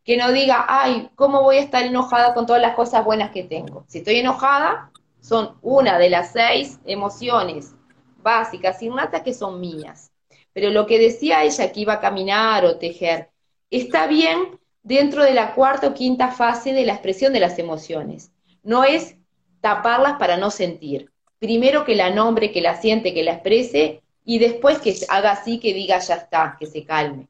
[0.05, 3.42] que no diga, ay, ¿cómo voy a estar enojada con todas las cosas buenas que
[3.42, 3.85] tengo?
[3.88, 4.90] Si estoy enojada,
[5.21, 7.75] son una de las seis emociones
[8.23, 10.13] básicas innatas que son mías.
[10.53, 13.31] Pero lo que decía ella que iba a caminar o tejer,
[13.71, 18.33] está bien dentro de la cuarta o quinta fase de la expresión de las emociones.
[18.63, 19.17] No es
[19.61, 21.13] taparlas para no sentir.
[21.39, 25.59] Primero que la nombre, que la siente, que la exprese, y después que haga así,
[25.59, 27.29] que diga ya está, que se calme.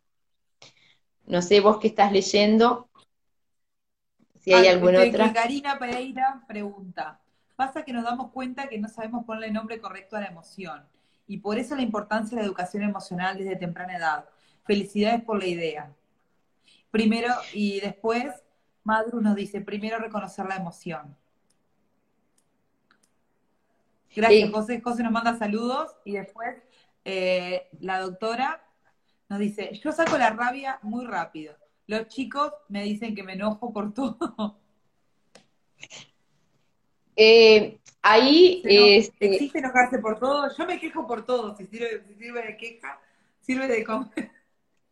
[1.26, 2.88] No sé, vos que estás leyendo,
[4.40, 5.32] si hay alguna otra.
[5.32, 7.19] Karina Pereira pregunta,
[7.60, 10.82] pasa que nos damos cuenta que no sabemos ponerle nombre correcto a la emoción,
[11.26, 14.24] y por eso la importancia de la educación emocional desde temprana edad.
[14.64, 15.94] Felicidades por la idea.
[16.90, 18.32] Primero, y después,
[18.82, 21.14] Madru nos dice, primero reconocer la emoción.
[24.16, 24.80] Gracias, José.
[24.80, 26.56] José nos manda saludos y después
[27.04, 28.64] eh, la doctora
[29.28, 31.54] nos dice, yo saco la rabia muy rápido.
[31.86, 34.58] Los chicos me dicen que me enojo por todo.
[37.22, 38.62] Eh, ahí...
[38.64, 40.48] Este ¿Existe enojarse por todo?
[40.56, 41.54] Yo me quejo por todo.
[41.54, 42.98] Si sirve, de queja,
[43.42, 43.84] sirve de.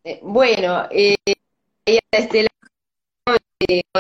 [0.05, 1.17] Eh, bueno, eh,
[2.12, 2.51] Estela,
[3.25, 3.38] con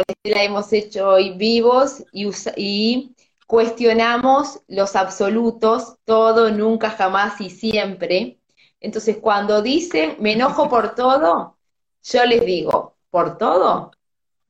[0.06, 8.38] Estela hemos hecho hoy vivos y, y cuestionamos los absolutos, todo, nunca, jamás y siempre.
[8.78, 11.56] Entonces, cuando dicen, me enojo por todo,
[12.02, 13.92] yo les digo, ¿por todo?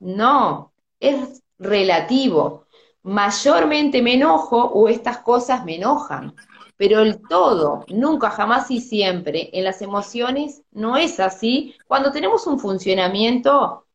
[0.00, 2.66] No, es relativo.
[3.08, 6.34] Mayormente me enojo o estas cosas me enojan,
[6.76, 12.46] pero el todo, nunca, jamás y siempre en las emociones no es así cuando tenemos
[12.46, 13.86] un funcionamiento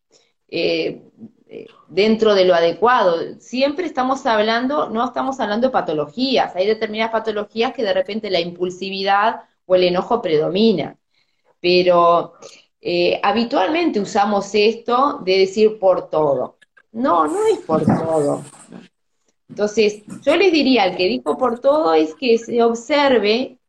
[0.48, 1.04] eh,
[1.88, 3.40] dentro de lo adecuado.
[3.40, 8.40] Siempre estamos hablando, no estamos hablando de patologías, hay determinadas patologías que de repente la
[8.40, 10.98] impulsividad o el enojo predomina,
[11.62, 12.34] pero
[12.82, 16.58] eh, habitualmente usamos esto de decir por todo.
[16.92, 18.44] No, no es por todo.
[19.54, 23.60] Entonces, yo les diría al que dijo por todo es que se observe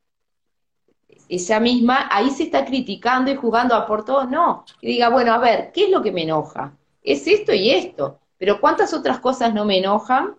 [1.29, 5.35] ella misma, ahí se está criticando y jugando a por todo, no, que diga, bueno,
[5.35, 6.75] a ver, ¿qué es lo que me enoja?
[7.03, 10.37] es esto y esto, pero ¿cuántas otras cosas no me enojan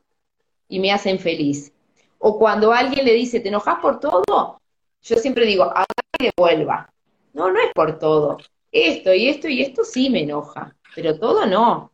[0.67, 1.71] y me hacen feliz?
[2.17, 4.59] O cuando alguien le dice, ¿te enojas por todo?
[5.03, 5.85] Yo siempre digo, agarra
[6.19, 6.89] y devuelva.
[7.33, 8.39] No, no es por todo.
[8.71, 11.91] Esto y esto y esto sí me enoja, pero todo no.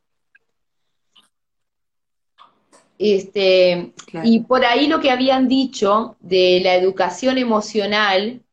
[3.03, 8.43] Este, Y por ahí lo que habían dicho de la educación emocional,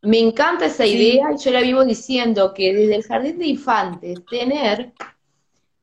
[0.00, 4.24] me encanta esa idea y yo la vivo diciendo que desde el jardín de infantes
[4.30, 4.92] tener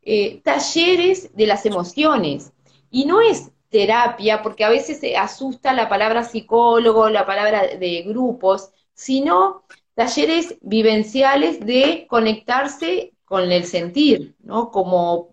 [0.04, 2.54] eh, talleres de las emociones.
[2.90, 8.04] Y no es terapia, porque a veces se asusta la palabra psicólogo, la palabra de
[8.08, 9.64] grupos, sino
[9.96, 14.72] talleres vivenciales de conectarse con el sentir, ¿no?
[14.72, 15.32] Como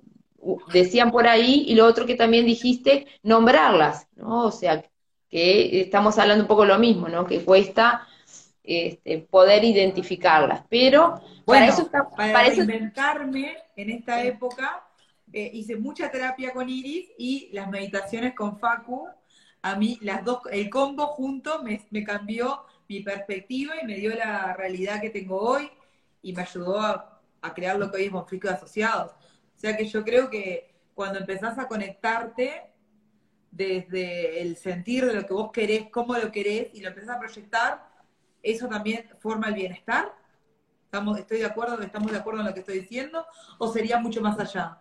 [0.72, 4.44] decían por ahí, y lo otro que también dijiste, nombrarlas, ¿no?
[4.46, 4.84] O sea,
[5.28, 7.26] que estamos hablando un poco lo mismo, ¿no?
[7.26, 8.06] Que cuesta
[8.62, 12.62] este, poder identificarlas, pero para eso está, para, eso...
[12.62, 14.84] en esta época
[15.32, 19.08] eh, hice mucha terapia con Iris y las meditaciones con Facu,
[19.62, 24.54] a mí las dos, el combo junto me, cambió mi perspectiva y me dio la
[24.54, 25.70] realidad que tengo hoy
[26.22, 27.14] y me ayudó a,
[27.54, 29.12] crear lo que hoy es conflictos asociados.
[29.58, 32.62] O sea que yo creo que cuando empezás a conectarte
[33.50, 37.18] desde el sentir de lo que vos querés, cómo lo querés, y lo empezás a
[37.18, 37.88] proyectar,
[38.40, 40.14] eso también forma el bienestar.
[40.84, 43.26] ¿Estamos, estoy de acuerdo, estamos de acuerdo en lo que estoy diciendo,
[43.58, 44.78] o sería mucho más allá?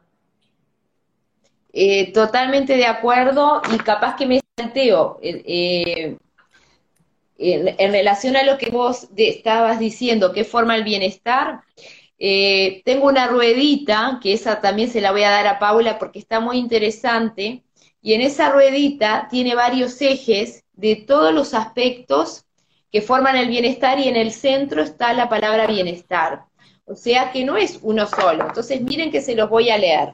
[1.73, 5.17] Eh, totalmente de acuerdo y capaz que me salteo.
[5.23, 6.17] Eh,
[7.39, 11.61] en, relación a lo que vos estabas diciendo, que forma el bienestar,
[12.19, 16.19] eh, tengo una ruedita, que esa también se la voy a dar a Paula porque
[16.19, 17.63] está muy interesante,
[18.01, 22.45] y en esa ruedita tiene varios ejes de todos los aspectos
[22.91, 26.45] que forman el bienestar y en el centro está la palabra bienestar.
[26.85, 28.47] O sea que no es uno solo.
[28.47, 30.13] Entonces miren que se los voy a leer.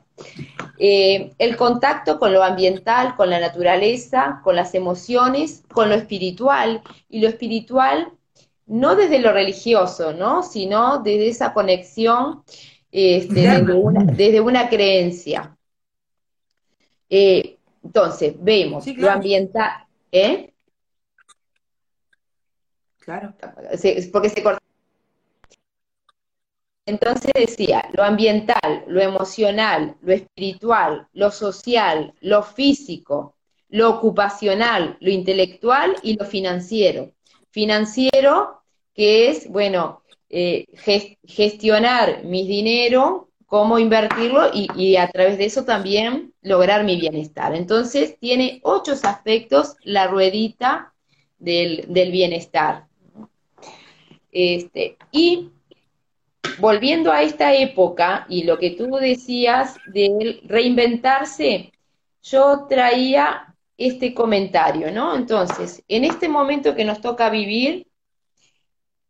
[0.80, 6.82] Eh, el contacto con lo ambiental, con la naturaleza, con las emociones, con lo espiritual.
[7.10, 8.12] Y lo espiritual
[8.66, 10.44] no desde lo religioso, ¿no?
[10.44, 12.44] Sino desde esa conexión,
[12.92, 13.64] este,
[14.14, 15.58] desde, una, creencia.
[17.10, 19.86] Eh, entonces, vemos lo ambiental.
[20.12, 20.54] ¿eh?
[23.00, 23.34] Claro.
[24.12, 24.60] porque se corta.
[26.86, 33.38] Entonces decía, lo ambiental, lo emocional, lo espiritual, lo social, lo físico,
[33.70, 37.13] lo ocupacional, lo intelectual y lo financiero.
[37.54, 38.64] Financiero,
[38.96, 40.66] que es, bueno, eh,
[41.24, 47.54] gestionar mi dinero, cómo invertirlo y, y, a través de eso también lograr mi bienestar.
[47.54, 50.94] Entonces tiene ocho aspectos la ruedita
[51.38, 52.88] del, del bienestar.
[54.32, 55.52] Este, y
[56.58, 61.72] volviendo a esta época y lo que tú decías de reinventarse,
[62.24, 65.16] yo traía este comentario, ¿no?
[65.16, 67.88] Entonces, en este momento que nos toca vivir,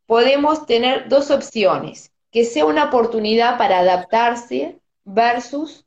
[0.05, 5.86] podemos tener dos opciones, que sea una oportunidad para adaptarse versus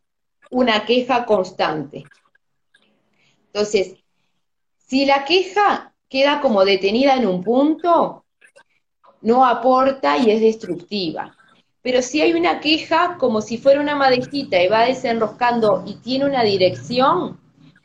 [0.51, 2.05] una queja constante.
[3.47, 3.97] Entonces,
[4.79, 8.24] si la queja queda como detenida en un punto,
[9.22, 11.37] no aporta y es destructiva.
[11.83, 16.27] Pero si hay una queja como si fuera una madejita y va desenroscando y tiene
[16.27, 17.41] una dirección,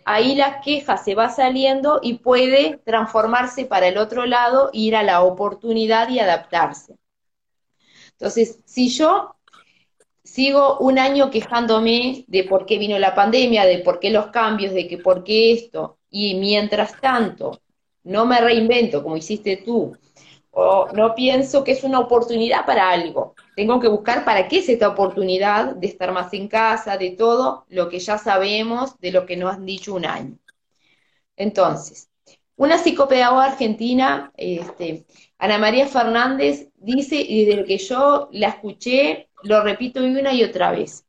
[0.05, 5.03] ahí la queja se va saliendo y puede transformarse para el otro lado, ir a
[5.03, 6.95] la oportunidad y adaptarse.
[8.11, 9.35] Entonces, si yo
[10.23, 14.73] sigo un año quejándome de por qué vino la pandemia, de por qué los cambios,
[14.73, 17.61] de que por qué esto, y mientras tanto
[18.03, 19.97] no me reinvento como hiciste tú,
[20.51, 23.35] o no pienso que es una oportunidad para algo.
[23.61, 27.67] Tengo que buscar para qué es esta oportunidad de estar más en casa, de todo
[27.69, 30.39] lo que ya sabemos, de lo que nos han dicho un año.
[31.35, 32.09] Entonces,
[32.55, 35.05] una psicopedagoga argentina, este,
[35.37, 40.71] Ana María Fernández, dice, y desde que yo la escuché, lo repito una y otra
[40.71, 41.05] vez.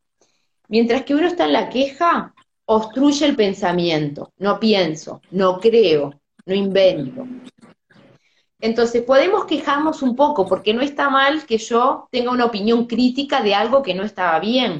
[0.69, 2.35] Mientras que uno está en la queja,
[2.67, 4.31] obstruye el pensamiento.
[4.37, 7.27] No pienso, no creo, no invento.
[8.63, 13.43] Entonces, podemos quejarnos un poco, porque no está mal que yo tenga una opinión crítica
[13.43, 14.79] de algo que no estaba bien.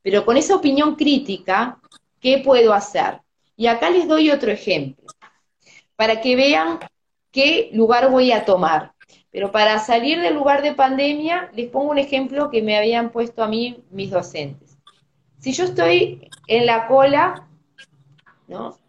[0.00, 1.78] Pero con esa opinión crítica,
[2.20, 3.20] ¿qué puedo hacer?
[3.54, 5.04] Y acá les doy otro ejemplo,
[5.94, 6.78] para que vean
[7.30, 8.94] qué lugar voy a tomar.
[9.30, 13.44] Pero para salir del lugar de pandemia, les pongo un ejemplo que me habían puesto
[13.44, 14.78] a mí mis docentes.
[15.38, 17.46] Si yo estoy en la cola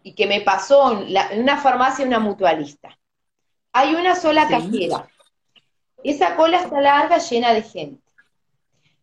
[0.02, 2.96] y que me pasó en, una farmacia una mutualista.
[3.76, 5.08] Hay una sola cajera.
[6.04, 8.00] Esa cola está larga, llena de gente.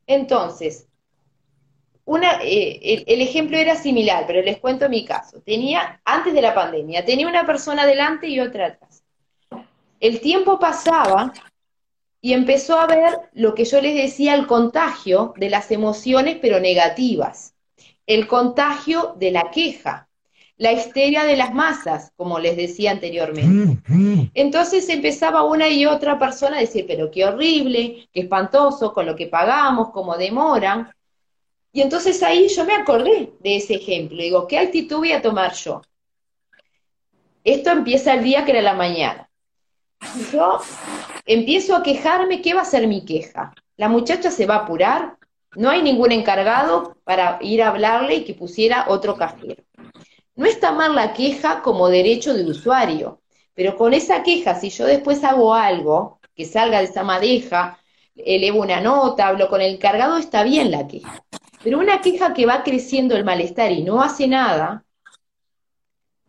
[0.08, 0.88] Entonces,
[2.06, 5.42] una, eh, el, ejemplo era similar, pero les cuento mi caso.
[5.42, 9.04] Tenía, antes de la pandemia, tenía una persona delante y otra atrás.
[10.00, 11.34] El tiempo pasaba
[12.22, 16.62] y empezó a ver lo que yo les decía, el contagio de las emociones, pero
[16.62, 17.56] negativas.
[18.08, 20.08] El contagio de la queja
[20.62, 23.82] la histeria de las masas, como les decía anteriormente.
[24.36, 29.16] Entonces empezaba una y otra persona a decir, pero qué horrible, qué espantoso, con lo
[29.16, 30.94] que pagamos, cómo demoran.
[31.74, 34.22] Y entonces ahí yo me acordé de ese ejemplo.
[34.22, 35.82] Digo, ¿qué actitud voy a tomar yo?
[37.44, 39.28] Esto empieza el día que era la mañana.
[40.32, 40.60] Yo
[41.26, 43.52] empiezo a quejarme, ¿qué va a ser mi queja?
[43.78, 45.18] La muchacha se va a apurar,
[45.56, 49.64] no hay ningún encargado para ir a hablarle y que pusiera otro cajero.
[50.36, 53.22] No está mal la queja como derecho de usuario,
[53.54, 57.80] pero con esa queja, si yo después hago algo que salga de esa madeja,
[58.16, 61.24] elevo una nota, hablo con el cargado, está bien la queja.
[61.64, 64.84] Pero una queja que va creciendo el malestar y no hace nada,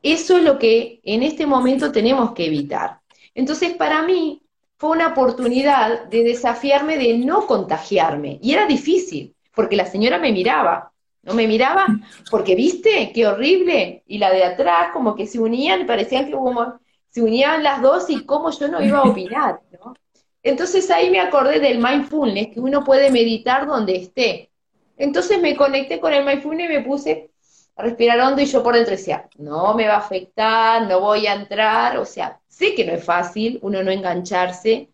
[0.02, 3.00] eso es lo que en este momento tenemos que evitar.
[3.34, 4.42] Entonces, para mí
[4.76, 8.38] fue una oportunidad de desafiarme de no contagiarme.
[8.42, 10.91] Y era difícil, porque la señora me miraba,
[11.22, 11.86] no me miraba
[12.30, 14.02] porque, viste, qué horrible.
[14.06, 18.08] Y la de atrás como que se unían, parecían que como, se unían las dos
[18.10, 19.94] y cómo yo no iba a opinar, ¿no?
[20.42, 24.50] Entonces ahí me acordé del mindfulness, que uno puede meditar donde esté.
[24.96, 27.30] Entonces me conecté con el mindfulness y me puse
[27.76, 31.26] a respirar hondo y yo por dentro decía, no me va a afectar, no voy
[31.26, 34.90] a entrar, o sea, sé que no es fácil uno no engancharse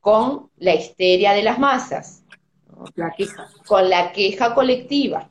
[0.00, 2.24] con la histeria de las masas,
[2.94, 3.48] la queja.
[3.66, 5.28] con la queja colectiva.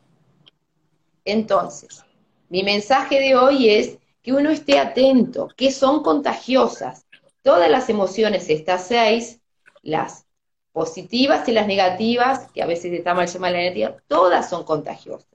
[1.25, 2.03] Entonces,
[2.49, 7.05] mi mensaje de hoy es que uno esté atento, que son contagiosas.
[7.41, 9.39] Todas las emociones, estas seis,
[9.81, 10.25] las
[10.71, 15.27] positivas y las negativas, que a veces está mal llamar la negativa, todas son contagiosas.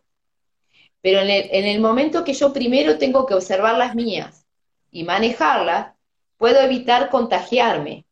[1.01, 4.47] Pero en el, en el momento que yo primero tengo que observar las mías
[4.91, 5.95] y manejarlas,
[6.37, 8.07] puedo evitar contagiarme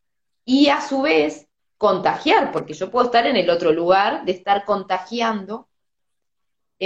[0.44, 1.48] y a su vez
[1.78, 5.68] contagiar, porque yo puedo estar en el otro lugar de estar contagiando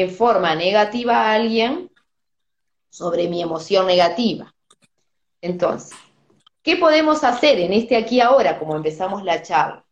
[0.01, 1.90] en forma negativa a alguien
[2.90, 4.55] sobre mi emoción negativa.
[5.40, 5.96] Entonces,
[6.62, 9.84] ¿qué podemos hacer en este aquí ahora, como empezamos la charla?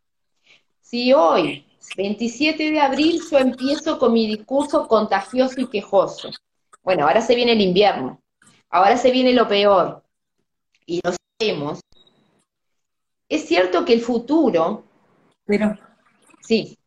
[0.81, 6.31] Si hoy, 27 de abril, yo empiezo con mi discurso contagioso y quejoso,
[6.83, 8.21] bueno, ahora se viene el invierno,
[8.71, 10.03] ahora se viene lo peor,
[10.85, 11.81] y lo sabemos,
[13.29, 14.85] es cierto que el futuro...
[15.45, 15.77] Pero...
[16.41, 16.79] Sí.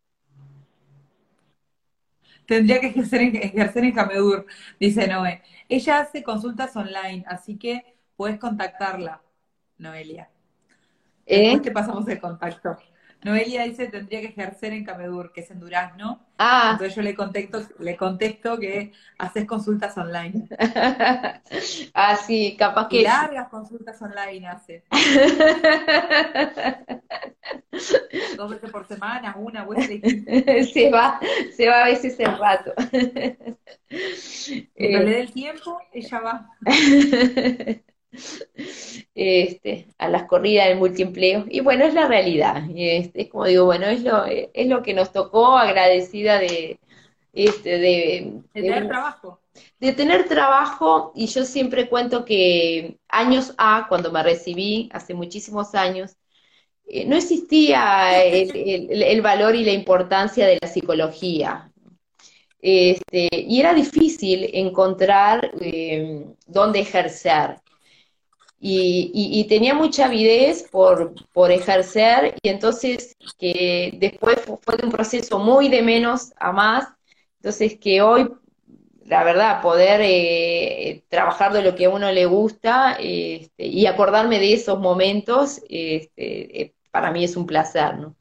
[2.50, 4.44] Tendría que ejercer en, ejercer en Camedur,
[4.80, 5.40] dice Noé.
[5.68, 9.22] Ella hace consultas online, así que puedes contactarla,
[9.78, 10.28] Noelia.
[11.24, 12.76] Después te pasamos el contacto.
[13.22, 16.20] Noelia dice tendría que ejercer en Camedur, que es en Durazno.
[16.38, 16.70] Ah.
[16.72, 20.48] Entonces yo le contesto, le contesto que haces consultas online.
[21.94, 23.02] ah, sí, capaz que.
[23.02, 24.84] Largas consultas online hace.
[28.36, 29.66] Dos veces por semana, una,
[30.72, 31.20] se va,
[31.54, 32.72] se va a veces el rato.
[32.76, 33.58] Cuando
[34.76, 36.48] le dé el tiempo, ella va.
[39.14, 41.44] este, a las corridas del multiempleo.
[41.48, 42.64] Y bueno, es la realidad.
[42.74, 46.78] Este, es como digo, bueno, es lo, es lo que nos tocó, agradecida de,
[47.32, 49.40] este, de, tener trabajo.
[49.78, 55.74] De tener trabajo, y yo siempre cuento que años A, cuando me recibí, hace muchísimos
[55.74, 56.16] años,
[56.86, 61.70] eh, no existía el, valor y la importancia de la psicología.
[62.62, 67.56] Este, y era difícil encontrar eh, dónde ejercer
[68.62, 75.68] y, tenía mucha avidez por, por, ejercer y entonces que después fue, un proceso muy
[75.68, 76.88] de menos a más,
[77.36, 78.28] entonces que hoy,
[79.06, 84.38] la verdad, poder eh, trabajar de lo que a uno le gusta este, y acordarme
[84.38, 88.16] de esos momentos, este, eh, para mí es un placer, ¿no?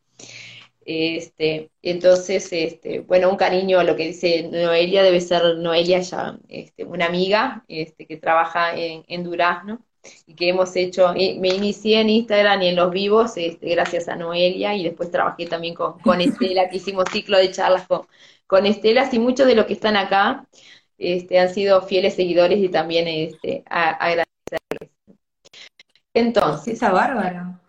[0.86, 6.40] Este, entonces, este, bueno, un cariño a lo que dice Noelia, debe ser Noelia ya,
[6.48, 9.86] este, una amiga este, que trabaja en, en Durazno
[10.26, 14.16] y que hemos hecho, me inicié en Instagram y en los vivos este, gracias a
[14.16, 18.08] Noelia y después trabajé también con, con Estela, que hicimos ciclo de charlas con,
[18.48, 20.48] con Estela y muchos de los que están acá
[20.98, 24.92] este, han sido fieles seguidores y también este, agradecerles.
[26.14, 26.76] Entonces.
[26.76, 27.60] Esa bárbara.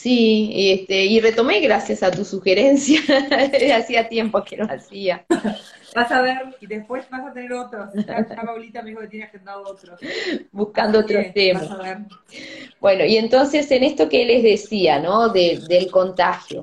[0.00, 3.00] Sí, este, y retomé gracias a tu sugerencia,
[3.76, 5.26] hacía tiempo que no hacía.
[5.94, 7.90] Vas a ver, y después vas a tener otros.
[8.06, 9.98] Ya, Paulita me dijo que tiene agendado otros.
[10.52, 11.68] Buscando otros temas.
[12.80, 15.30] Bueno, y entonces en esto que les decía, ¿no?
[15.30, 16.62] del contagio.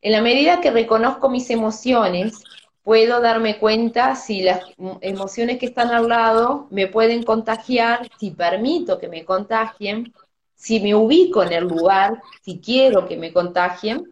[0.00, 2.42] En la medida que reconozco mis emociones,
[2.82, 4.62] puedo darme cuenta si las
[5.02, 10.14] emociones que están al lado me pueden contagiar, si permito que me contagien,
[10.56, 14.10] si me ubico en el lugar, si quiero que me contagien,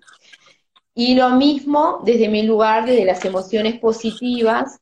[0.95, 4.79] y lo mismo desde mi lugar, desde las emociones positivas,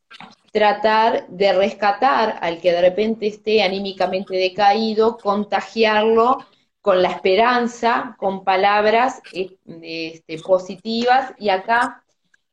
[0.53, 6.45] tratar de rescatar al que de repente esté anímicamente decaído, contagiarlo
[6.83, 11.33] con la esperanza, con palabras eh, este, positivas.
[11.39, 12.05] Y acá,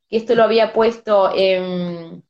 [0.10, 2.24] esto lo había puesto en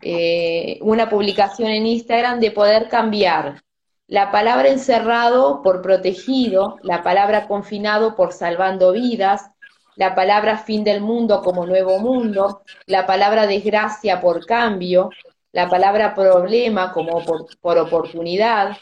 [0.00, 3.62] eh, una publicación en Instagram, de poder cambiar
[4.06, 9.50] la palabra encerrado por protegido, la palabra confinado por salvando vidas,
[9.96, 15.10] la palabra fin del mundo como nuevo mundo, la palabra desgracia por cambio,
[15.52, 17.22] la palabra problema como
[17.60, 18.76] por, oportunidad,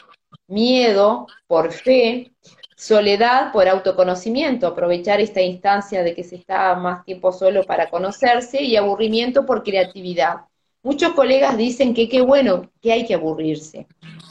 [0.47, 2.31] miedo por fe,
[2.75, 8.63] soledad por autoconocimiento, aprovechar esta instancia de que se está más tiempo solo para conocerse,
[8.63, 10.45] y aburrimiento por creatividad.
[10.83, 13.87] Muchos colegas dicen que qué bueno, que hay que aburrirse,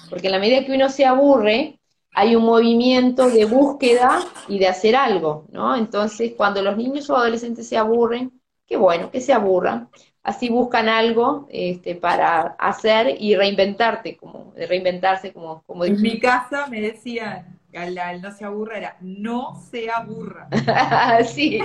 [0.09, 1.79] porque en la medida que uno se aburre,
[2.13, 5.77] hay un movimiento de búsqueda y de hacer algo, ¿no?
[5.77, 8.33] Entonces, cuando los niños o adolescentes se aburren,
[8.67, 9.89] qué bueno, que se aburran.
[10.23, 16.67] Así buscan algo este, para hacer y reinventarte, como reinventarse, como, como En mi casa
[16.67, 20.49] me decían, al, no se aburra era, no se aburra.
[21.25, 21.61] sí,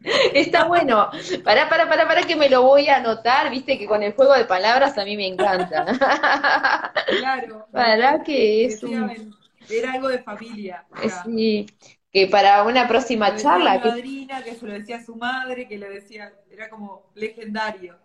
[0.34, 1.10] está bueno.
[1.44, 4.34] Para, para, para, para que me lo voy a anotar, viste que con el juego
[4.34, 5.84] de palabras a mí me encanta.
[7.18, 7.66] claro.
[7.72, 9.34] Para que es un
[9.70, 10.84] era algo de familia.
[11.24, 11.66] Sí,
[12.12, 13.74] que para una próxima charla.
[13.78, 17.96] Mi madrina, que se lo decía a su madre, que le decía, era como legendario.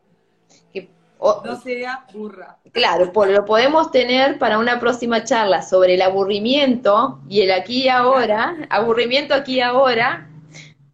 [0.73, 0.89] Que,
[1.19, 2.57] no sea burra.
[2.73, 7.87] Claro, lo podemos tener para una próxima charla sobre el aburrimiento y el aquí y
[7.87, 10.29] ahora, aburrimiento aquí y ahora,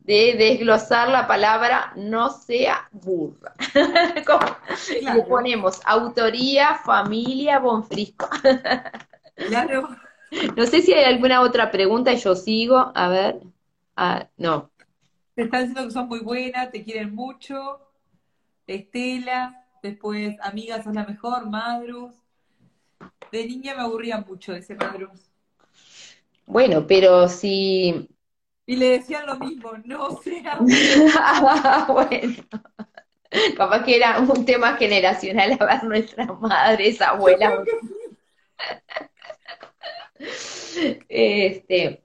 [0.10, 3.53] de desglosar la palabra no sea burra.
[5.14, 8.28] Le ponemos autoría, familia, Bonfrisco.
[9.36, 9.88] claro.
[10.55, 12.91] No sé si hay alguna otra pregunta y yo sigo.
[12.93, 13.39] A ver.
[13.95, 14.70] Ah, no.
[15.34, 17.80] Te están diciendo que son muy buenas, te quieren mucho.
[18.68, 22.14] Estela, después, amigas, sos la mejor, Madrus.
[23.32, 25.32] De niña me aburría mucho ese Madrus.
[26.45, 28.07] Bueno, pero si.
[28.70, 30.59] Y le decían lo mismo, no sea.
[31.88, 32.36] bueno.
[33.57, 37.63] Capaz que era un tema generacional a ver nuestras madres, abuelas.
[41.07, 42.03] Este,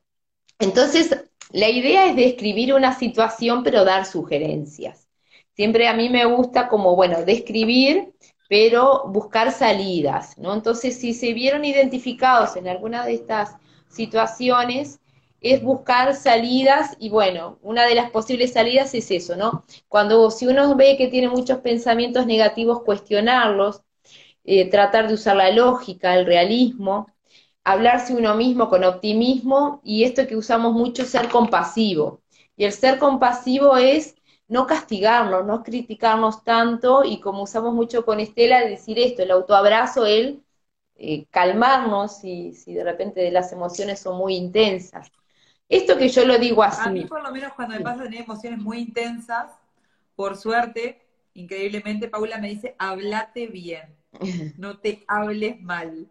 [0.58, 1.14] entonces,
[1.50, 5.06] la idea es describir una situación, pero dar sugerencias.
[5.52, 8.14] Siempre a mí me gusta como, bueno, describir,
[8.48, 10.54] pero buscar salidas, ¿no?
[10.54, 13.54] Entonces, si se vieron identificados en alguna de estas
[13.90, 15.00] situaciones,
[15.44, 19.64] es buscar salidas y bueno, una de las posibles salidas es eso, ¿no?
[19.88, 23.82] Cuando si uno ve que tiene muchos pensamientos negativos, cuestionarlos,
[24.44, 27.08] eh, tratar de usar la lógica, el realismo,
[27.64, 32.22] hablarse uno mismo con optimismo y esto que usamos mucho, ser compasivo.
[32.56, 34.16] Y el ser compasivo es
[34.48, 40.06] no castigarnos, no criticarnos tanto y como usamos mucho con Estela, decir esto, el autoabrazo,
[40.06, 40.42] el
[40.96, 45.10] eh, calmarnos si, si de repente las emociones son muy intensas.
[45.76, 46.88] Esto que yo lo digo así.
[46.88, 49.50] A mí por lo menos cuando me pasa tener emociones muy intensas,
[50.14, 51.02] por suerte,
[51.34, 53.96] increíblemente, Paula me dice, hablate bien,
[54.56, 56.08] no te hables mal.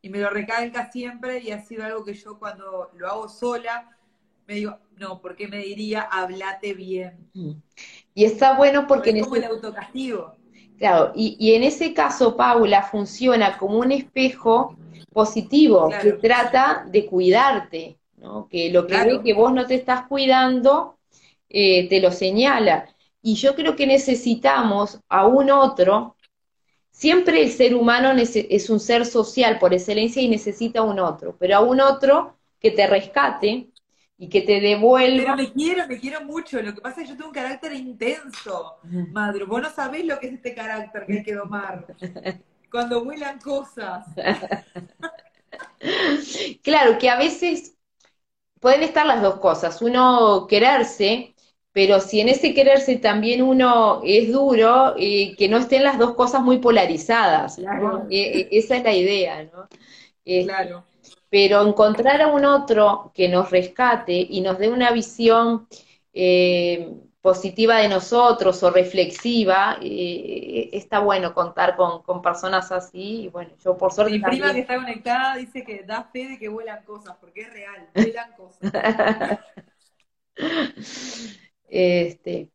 [0.00, 3.96] Y me lo recalca siempre y ha sido algo que yo cuando lo hago sola,
[4.46, 7.30] me digo, no, ¿por qué me diría hablate bien?
[7.34, 7.52] Mm.
[8.14, 9.10] Y está bueno porque...
[9.10, 10.36] es como el autocastigo.
[10.78, 14.76] Claro, y, en ese caso, Paula funciona como un espejo
[15.12, 18.48] positivo que trata de cuidarte, ¿no?
[18.48, 20.98] que lo que ve que vos no te estás cuidando,
[21.48, 22.88] eh, te lo señala.
[23.20, 26.16] Y yo creo que necesitamos a un otro,
[26.90, 31.36] siempre el ser humano es un ser social por excelencia y necesita a un otro,
[31.38, 33.72] pero a un otro que te rescate,
[34.22, 35.34] y que te devuelva.
[35.34, 36.62] Pero me quiero, me quiero mucho.
[36.62, 38.76] Lo que pasa es que yo tengo un carácter intenso.
[39.10, 41.84] Madre, vos no sabés lo que es este carácter que hay que domar.
[42.70, 44.06] Cuando vuelan cosas.
[46.62, 47.71] claro, que a veces
[48.62, 49.82] pueden estar las dos cosas.
[49.82, 51.34] Uno quererse,
[51.72, 56.14] pero si en ese quererse también uno es duro, eh, que no estén las dos
[56.14, 57.56] cosas muy polarizadas.
[57.56, 58.06] Claro.
[58.08, 59.68] Eh, eh, esa es la idea, ¿no?
[60.44, 60.84] claro
[61.32, 65.66] pero encontrar a un otro que nos rescate y nos dé una visión
[66.12, 73.52] eh, positiva de nosotros o reflexiva, eh, está bueno contar con, personas así, y bueno,
[73.64, 74.12] yo por suerte...
[74.12, 77.52] Mi prima que está conectada dice que da fe de que vuelan cosas, porque es
[77.52, 78.72] real, vuelan cosas.
[81.68, 82.50] este,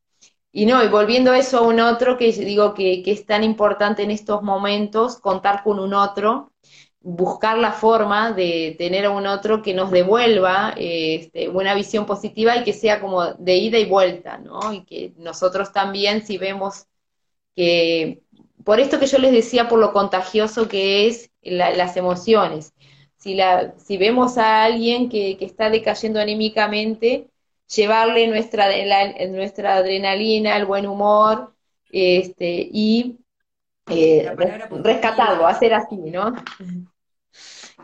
[0.52, 3.46] y no, y volviendo a eso a un otro, que digo que, que es tan
[3.46, 6.52] importante en estos momentos, contar con un otro,
[7.02, 12.58] buscar la forma de tener a un otro que nos devuelva este, una visión positiva
[12.58, 14.74] y que sea como de ida y vuelta, ¿no?
[14.74, 16.88] Y que nosotros también, si vemos
[17.56, 18.22] que,
[18.64, 22.74] por esto que yo les decía, por lo contagioso que es las emociones,
[23.18, 27.30] si, la, si vemos a alguien que, está decayendo anímicamente,
[27.74, 28.68] llevarle nuestra,
[29.30, 31.54] nuestra adrenalina, el buen humor,
[31.92, 33.18] este, y
[33.90, 34.36] eh,
[34.84, 36.34] rescatarlo, hacer así, ¿no?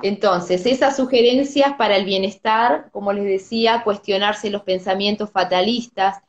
[0.02, 6.22] Entonces, esas sugerencias para el bienestar, como les decía, cuestionarse los pensamientos fatalistas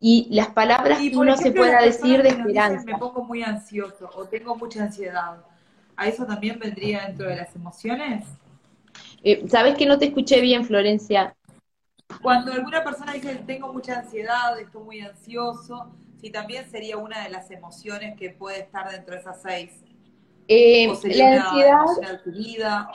[0.00, 2.84] y las palabras que uno se pueda decir de esperanza.
[2.84, 5.44] me pongo muy ansioso o tengo mucha ansiedad.
[5.96, 8.24] ¿A eso también vendría dentro de las emociones?
[9.24, 11.34] Eh, ¿Sabes que no te escuché bien, Florencia?
[12.22, 17.30] Cuando alguna persona dice tengo mucha ansiedad, estoy muy ansioso, si también sería una de
[17.30, 19.70] las emociones que puede estar dentro de esas seis.
[20.48, 22.86] Eh, la ansiedad,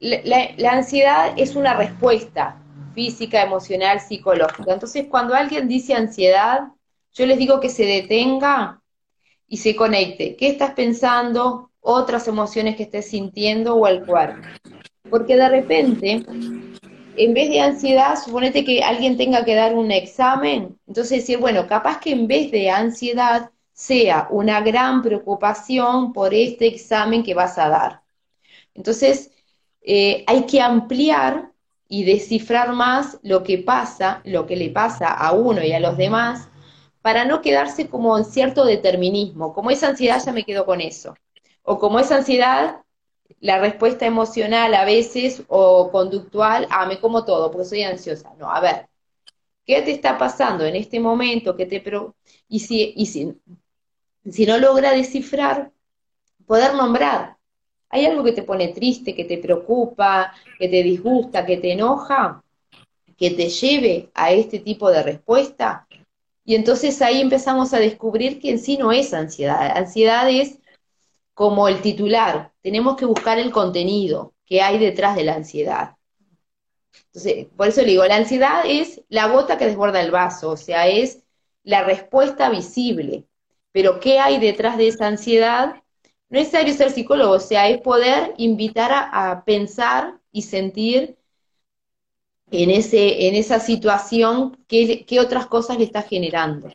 [0.00, 2.60] la, ansiedad es una respuesta
[2.94, 4.72] física, emocional, psicológica.
[4.72, 6.68] Entonces, cuando alguien dice ansiedad,
[7.12, 8.80] yo les digo que se detenga
[9.48, 10.36] y se conecte.
[10.36, 11.70] ¿Qué estás pensando?
[11.80, 14.46] Otras emociones que estés sintiendo o al cuerpo.
[15.10, 16.24] Porque de repente,
[17.16, 21.66] en vez de ansiedad, suponete que alguien tenga que dar un examen, entonces decir, bueno,
[21.66, 27.58] capaz que en vez de ansiedad sea una gran preocupación por este examen que vas
[27.58, 28.02] a dar.
[28.74, 29.32] Entonces,
[29.82, 31.52] eh, hay que ampliar
[31.88, 35.96] y descifrar más lo que pasa, lo que le pasa a uno y a los
[35.96, 36.48] demás,
[37.02, 39.52] para no quedarse como en cierto determinismo.
[39.52, 41.14] Como esa ansiedad ya me quedo con eso.
[41.62, 42.83] O como esa ansiedad,
[43.40, 48.34] la respuesta emocional a veces o conductual, ah, me como todo porque soy ansiosa.
[48.38, 48.88] No, a ver,
[49.66, 51.56] ¿qué te está pasando en este momento?
[51.56, 51.82] que te
[52.48, 53.34] y si, y si,
[54.30, 55.72] si no logra descifrar,
[56.46, 57.34] poder nombrar,
[57.94, 62.42] ¿Hay algo que te pone triste, que te preocupa, que te disgusta, que te enoja,
[63.16, 65.86] que te lleve a este tipo de respuesta?
[66.44, 69.76] Y entonces ahí empezamos a descubrir que en sí no es ansiedad.
[69.76, 70.58] Ansiedad es
[71.34, 72.52] como el titular.
[72.62, 75.96] Tenemos que buscar el contenido que hay detrás de la ansiedad.
[77.06, 80.56] Entonces, por eso le digo, la ansiedad es la gota que desborda el vaso, o
[80.56, 81.24] sea, es
[81.62, 83.24] la respuesta visible.
[83.72, 85.76] Pero ¿qué hay detrás de esa ansiedad?
[86.34, 91.16] no es necesario ser psicólogo, o sea, es poder invitar a, pensar y sentir
[92.50, 96.72] en, ese, en esa situación qué, otras cosas le está generando.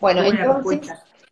[0.00, 0.88] Bueno, entonces,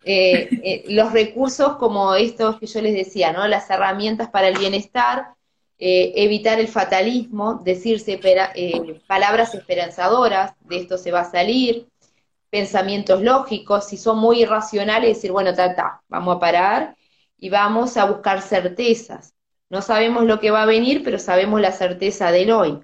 [0.08, 3.46] eh, eh, los recursos como estos que yo les decía, ¿no?
[3.48, 5.34] Las herramientas para el bienestar,
[5.78, 11.88] eh, evitar el fatalismo, decirse eh, palabras esperanzadoras, de esto se va a salir,
[12.48, 16.96] pensamientos lógicos, si son muy irracionales, decir, bueno, ta, vamos a parar
[17.36, 19.34] y vamos a buscar certezas.
[19.68, 22.80] No sabemos lo que va a venir, pero sabemos la certeza del hoy.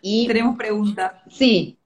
[0.00, 1.22] Y, Tenemos pregunta.
[1.28, 1.78] Sí.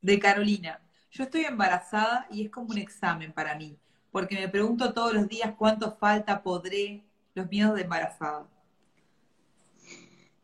[0.00, 0.82] De Carolina.
[1.12, 3.76] Yo estoy embarazada y es como un examen para mí,
[4.10, 7.04] porque me pregunto todos los días cuánto falta, podré,
[7.34, 8.48] los miedos de embarazada.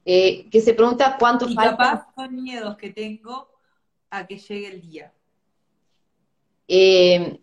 [0.05, 1.71] Eh, que se pregunta cuánto y falta.
[1.71, 3.49] capaz son miedos que tengo
[4.11, 5.13] a que llegue el día.
[6.67, 7.41] Eh,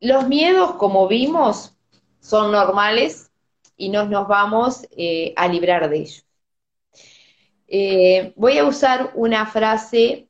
[0.00, 1.76] los miedos, como vimos,
[2.18, 3.30] son normales
[3.76, 6.26] y no nos vamos eh, a librar de ellos.
[8.34, 10.29] voy a usar una frase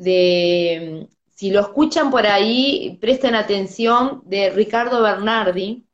[0.00, 5.86] de, si lo escuchan por ahí, presten atención, de Ricardo Bernardi.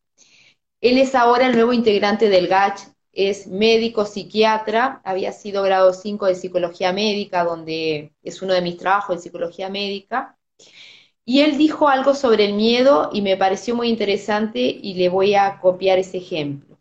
[0.81, 2.81] Él es ahora el nuevo integrante del GACH,
[3.13, 8.77] es médico psiquiatra, había sido grado 5 de psicología médica, donde es uno de mis
[8.77, 10.37] trabajos de psicología médica.
[11.25, 15.35] Y él dijo algo sobre el miedo y me pareció muy interesante y le voy
[15.35, 16.79] a copiar ese ejemplo.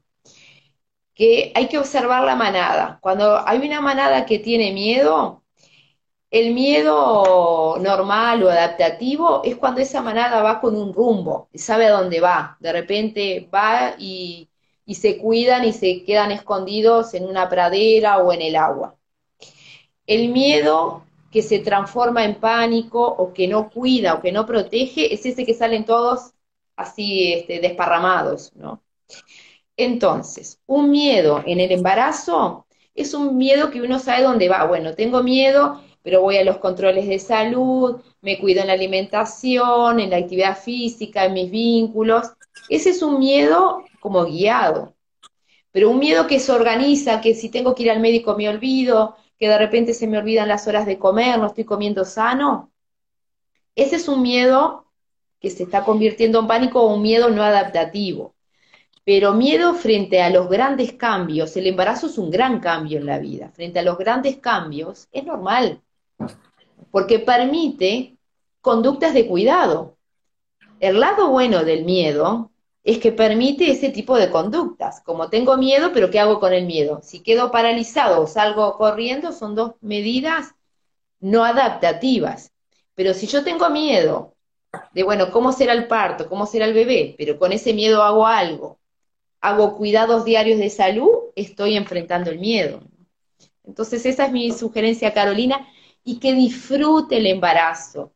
[1.13, 2.99] Que hay que observar la manada.
[3.01, 5.44] Cuando hay una manada que tiene miedo,
[6.35, 11.85] el miedo normal o adaptativo es cuando esa manada va con un rumbo y sabe
[11.85, 12.57] a dónde va.
[12.59, 14.49] De repente va y,
[14.85, 18.97] se cuidan y se quedan escondidos en una pradera o en el agua.
[20.05, 25.13] El miedo que se transforma en pánico o que no cuida o que no protege
[25.13, 26.33] es ese que salen todos
[26.75, 28.81] así este, desparramados, ¿no?
[29.77, 34.65] Entonces, un miedo en el embarazo es un miedo que uno sabe dónde va.
[34.65, 39.99] Bueno, tengo miedo pero voy a los controles de salud, me cuido en la alimentación,
[39.99, 42.27] en la actividad física, en mis vínculos.
[42.69, 44.93] Ese es un miedo como guiado,
[45.71, 49.15] pero un miedo que se organiza, que si tengo que ir al médico me olvido,
[49.39, 52.71] que de repente se me olvidan las horas de comer, no estoy comiendo sano.
[53.73, 54.85] Ese es un miedo
[55.39, 58.35] que se está convirtiendo en pánico o un miedo no adaptativo.
[59.03, 63.17] Pero miedo frente a los grandes cambios, el embarazo es un gran cambio en la
[63.17, 65.81] vida, frente a los grandes cambios es normal
[66.91, 68.15] porque permite
[68.61, 69.97] conductas de cuidado.
[70.79, 72.51] El lado bueno del miedo
[72.85, 75.01] es que permite ese tipo de conductas.
[75.01, 77.01] Como tengo miedo, pero ¿qué hago con el miedo?
[77.03, 80.55] Si quedo paralizado o salgo corriendo, son dos medidas
[81.19, 82.51] no adaptativas.
[82.93, 84.35] Pero si yo tengo miedo
[84.93, 86.29] de, bueno, ¿cómo será el parto?
[86.29, 87.15] ¿Cómo será el bebé?
[87.17, 88.79] Pero con ese miedo hago algo.
[89.41, 92.81] Hago cuidados diarios de salud, estoy enfrentando el miedo.
[93.63, 95.67] Entonces esa es mi sugerencia, Carolina
[96.05, 98.13] y que disfrute el embarazo.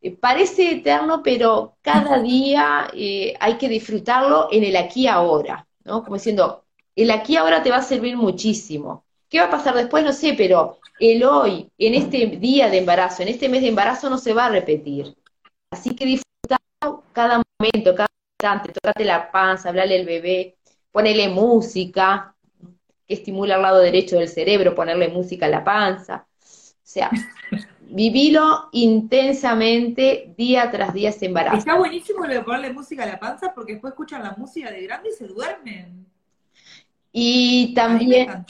[0.00, 6.02] Eh, parece eterno, pero cada día eh, hay que disfrutarlo en el aquí ahora, ¿no?
[6.02, 6.64] Como diciendo,
[6.96, 9.04] el aquí ahora te va a servir muchísimo.
[9.28, 10.04] ¿Qué va a pasar después?
[10.04, 14.08] No sé, pero el hoy, en este día de embarazo, en este mes de embarazo,
[14.08, 15.14] no se va a repetir.
[15.70, 16.58] Así que disfruta
[17.12, 18.08] cada momento, cada
[18.40, 20.56] instante, tocate la panza, hablarle al bebé,
[20.90, 22.34] ponele música,
[23.06, 26.27] que estimula el lado derecho del cerebro, ponerle música a la panza.
[26.88, 27.10] O sea,
[27.82, 31.58] vivilo intensamente día tras día ese embarazo.
[31.58, 34.84] Está buenísimo lo de ponerle música a la panza porque después escuchan la música de
[34.84, 36.06] grande y se duermen.
[37.12, 38.46] Y también,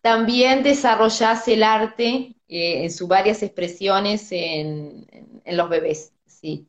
[0.00, 5.06] también desarrollás el arte eh, en sus varias expresiones en,
[5.44, 6.14] los bebés.
[6.26, 6.66] Sí.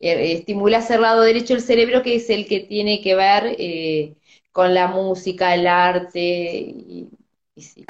[0.00, 4.16] Eh, estimulas el lado derecho del cerebro que es el que tiene que ver eh,
[4.52, 7.08] con la música, el arte y,
[7.54, 7.86] y sí.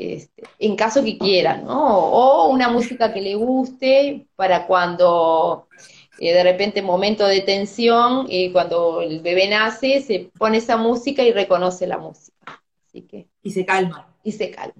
[0.00, 1.98] Este, en caso que quieran, ¿no?
[1.98, 5.68] O una música que le guste para cuando
[6.18, 11.22] eh, de repente momento de tensión, eh, cuando el bebé nace, se pone esa música
[11.22, 12.62] y reconoce la música.
[12.86, 14.08] Así que, y se calma.
[14.24, 14.74] Y se calma.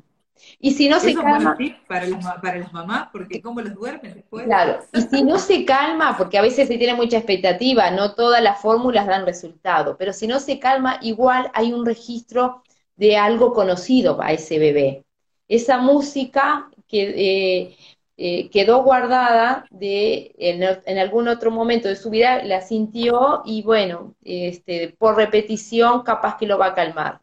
[0.59, 1.57] Y si no se calma.
[1.87, 4.45] para, para las mamás, porque cómo los duermen después.
[4.45, 8.43] Claro, y si no se calma, porque a veces se tiene mucha expectativa, no todas
[8.43, 12.63] las fórmulas dan resultado, pero si no se calma, igual hay un registro
[12.97, 15.05] de algo conocido a ese bebé.
[15.51, 17.77] Esa música que eh,
[18.17, 24.15] eh, quedó guardada de, en, algún otro momento de su vida, la sintió y bueno,
[24.23, 27.21] este, por repetición capaz que lo va a calmar.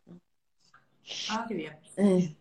[1.29, 1.77] Ah, qué bien.
[1.95, 2.35] Eh,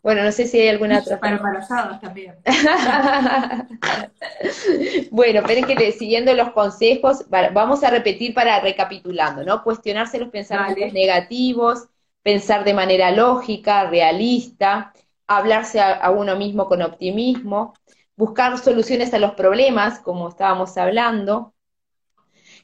[0.00, 1.18] bueno, no sé si hay alguna otra.
[1.18, 2.36] Para embarazadas también.
[5.10, 9.64] bueno, esperen que siguiendo los consejos, vamos a repetir para recapitulando, ¿no?
[9.64, 11.88] Cuestionarse los pensamientos negativos,
[12.22, 14.92] pensar de manera lógica, realista,
[15.26, 17.74] hablarse a, uno mismo con optimismo,
[18.16, 21.54] buscar soluciones a los problemas, como estábamos hablando,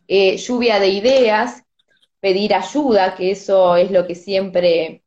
[0.09, 1.65] eh, lluvia de ideas,
[2.21, 5.03] pedir ayuda, que eso es lo que siempre,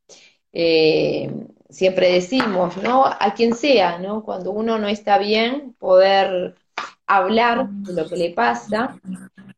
[0.53, 1.31] eh,
[1.69, 3.05] siempre decimos, ¿no?
[3.05, 4.23] A quien sea, ¿no?
[4.23, 6.55] Cuando uno no está bien, poder
[7.07, 8.99] hablar de lo que le pasa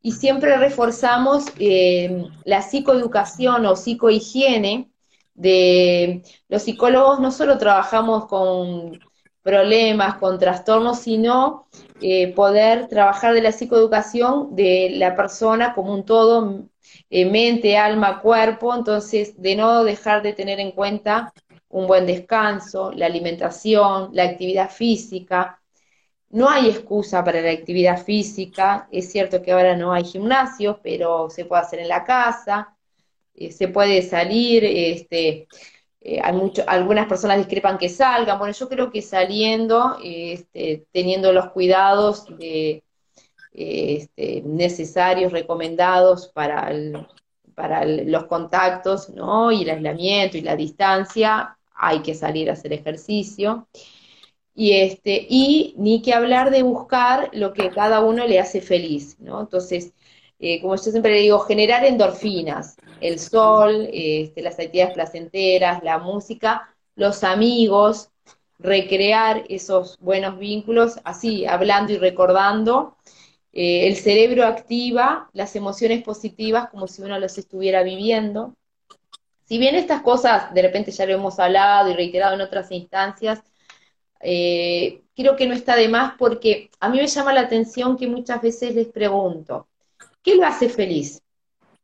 [0.02, 4.90] y siempre reforzamos eh, la psicoeducación o psicohigiene
[5.38, 9.00] de los psicólogos no solo trabajamos con
[9.44, 11.68] problemas, con trastornos, sino
[12.02, 16.66] eh, poder trabajar de la psicoeducación de la persona como un todo,
[17.10, 21.34] eh, mente, alma, cuerpo, entonces de no dejar de tener en cuenta
[21.70, 25.62] un buen descanso, la alimentación, la actividad física.
[26.30, 31.30] No hay excusa para la actividad física, es cierto que ahora no hay gimnasios, pero
[31.30, 32.77] se puede hacer en la casa,
[33.38, 35.48] eh, se puede salir, este,
[36.02, 41.52] eh, hay algunas personas discrepan que salgan, bueno, yo creo que saliendo, este, teniendo los
[41.52, 42.84] cuidados de,
[43.54, 46.72] este, necesarios, recomendados para,
[47.56, 49.52] para los contactos, ¿no?
[49.52, 53.68] Y el aislamiento y la distancia, hay que salir a hacer ejercicio.
[54.56, 59.20] Y, este, y ni que hablar de buscar lo que cada uno le hace feliz,
[59.20, 59.42] ¿no?
[59.42, 59.94] Entonces,
[60.40, 65.98] eh, como yo siempre le digo, generar endorfinas, el sol, este, las actividades placenteras, la
[66.00, 68.10] música, los amigos,
[68.60, 72.98] recrear esos buenos vínculos, así, hablando y recordando.
[73.54, 78.56] Eh, el cerebro activa las emociones positivas como si uno los estuviera viviendo.
[79.46, 83.42] Si bien estas cosas de repente ya lo hemos hablado y reiterado en otras instancias,
[84.20, 88.08] eh, creo que no está de más porque a mí me llama la atención que
[88.08, 89.68] muchas veces les pregunto,
[90.28, 91.24] ¿Qué lo hace feliz?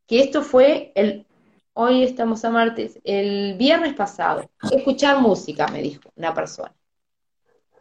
[0.06, 1.24] Que esto fue el,
[1.72, 4.50] hoy estamos a martes, el viernes pasado.
[4.70, 6.74] Escuchar música, me dijo una persona.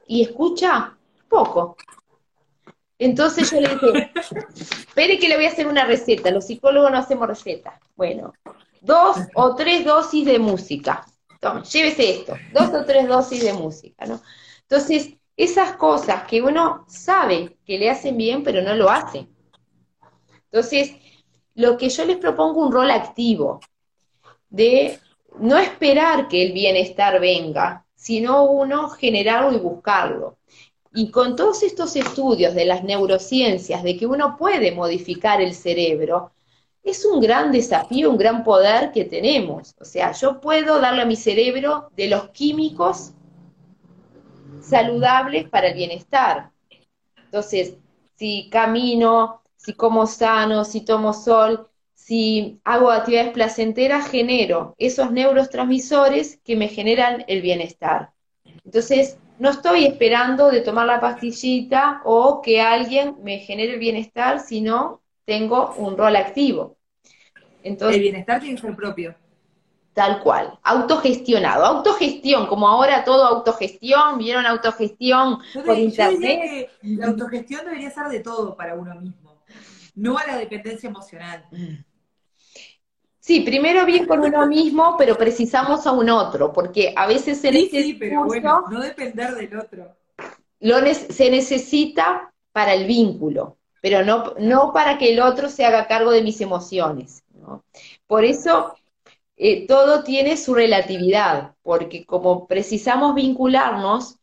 [0.08, 0.98] Y escucha
[1.28, 1.76] poco.
[2.98, 4.14] Entonces yo le dije,
[4.56, 6.32] espere que le voy a hacer una receta.
[6.32, 7.74] Los psicólogos no hacemos recetas.
[7.98, 8.32] Bueno,
[8.80, 11.06] dos o tres dosis de música.
[11.42, 14.22] Toma, llévese esto, dos o tres dosis de música, ¿no?
[14.62, 19.28] Entonces, esas cosas que uno sabe que le hacen bien, pero no lo hace.
[20.54, 20.94] Entonces,
[21.56, 23.60] lo que yo les propongo un rol activo,
[24.52, 25.00] de
[25.40, 30.38] no esperar que el bienestar venga, sino uno generarlo y buscarlo.
[30.94, 36.34] Y con todos estos estudios de las neurociencias, de que uno puede modificar el cerebro,
[36.84, 39.74] es un gran desafío, un gran poder que tenemos.
[39.82, 43.14] O sea, yo puedo darle a mi cerebro de los químicos
[44.62, 46.52] saludables para el bienestar.
[47.18, 47.78] Entonces,
[48.18, 56.40] si camino, si como sano, si tomo sol, si hago actividades placenteras, genero esos neurotransmisores
[56.44, 58.12] que me generan el bienestar.
[58.66, 64.42] Entonces, no estoy esperando de tomar la pastillita o que alguien me genere el bienestar,
[64.42, 66.78] sino tengo un rol activo.
[67.64, 69.16] Entonces, el bienestar tiene que ser propio.
[69.94, 76.70] Tal cual, autogestionado, autogestión, como ahora todo autogestión, vieron autogestión por internet.
[76.82, 79.23] la autogestión debería ser de todo para uno mismo
[79.96, 81.46] no a la dependencia emocional.
[83.20, 87.52] Sí, primero bien con uno mismo, pero precisamos a un otro, porque a veces se
[87.52, 89.96] sí, sí, pero bueno, no depender del otro.
[90.60, 95.88] Lo se necesita para el vínculo, pero no, no para que el otro se haga
[95.88, 97.24] cargo de mis emociones.
[98.08, 98.76] Por eso
[99.36, 104.20] eh, todo tiene su relatividad, porque como precisamos vincularnos,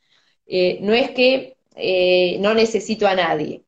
[0.47, 3.65] eh, no es que eh, no necesito a nadie,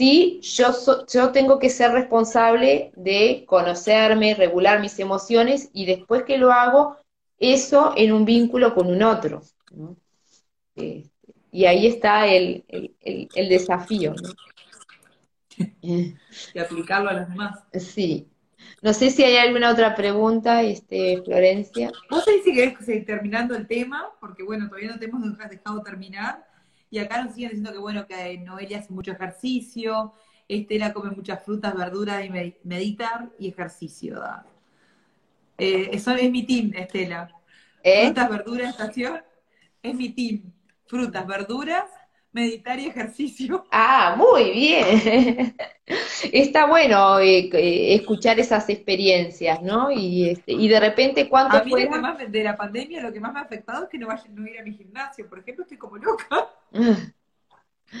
[0.00, 0.72] Sí, yo,
[1.12, 6.96] yo tengo que ser responsable de conocerme, regular mis emociones y después que lo hago,
[7.38, 9.42] eso en un vínculo con un otro.
[10.74, 11.10] Este,
[11.52, 12.64] y ahí está el,
[13.34, 14.14] desafío.
[15.82, 17.60] Y aplicarlo a los demás.
[17.74, 18.26] Sí.
[18.80, 21.92] No sé si hay alguna otra pregunta, este, Florencia.
[22.08, 25.82] Vos sabés si querés seguir terminando el tema, porque bueno, todavía no te hemos dejado
[25.82, 26.49] terminar.
[26.90, 30.12] Y acá nos siguen diciendo que bueno, que Noelia hace mucho ejercicio,
[30.48, 32.30] Estela come muchas frutas, verduras y
[32.64, 34.20] meditar y ejercicio.
[35.56, 37.30] Eh, eso es mi team, Estela.
[37.82, 38.06] ¿Eh?
[38.06, 39.22] Frutas, verduras, estación.
[39.82, 40.52] Es mi team.
[40.86, 41.84] Frutas, verduras,
[42.32, 43.66] meditar y ejercicio.
[43.72, 45.54] Ah, muy bien.
[46.32, 49.90] Está bueno eh, escuchar esas experiencias, ¿no?
[49.90, 51.72] Y, este, y de repente, ¿cuánto a mí
[52.28, 54.58] de la pandemia lo que más me ha afectado es que no vaya no ir
[54.58, 55.28] a mi gimnasio.
[55.28, 56.26] Por ejemplo, estoy como loca.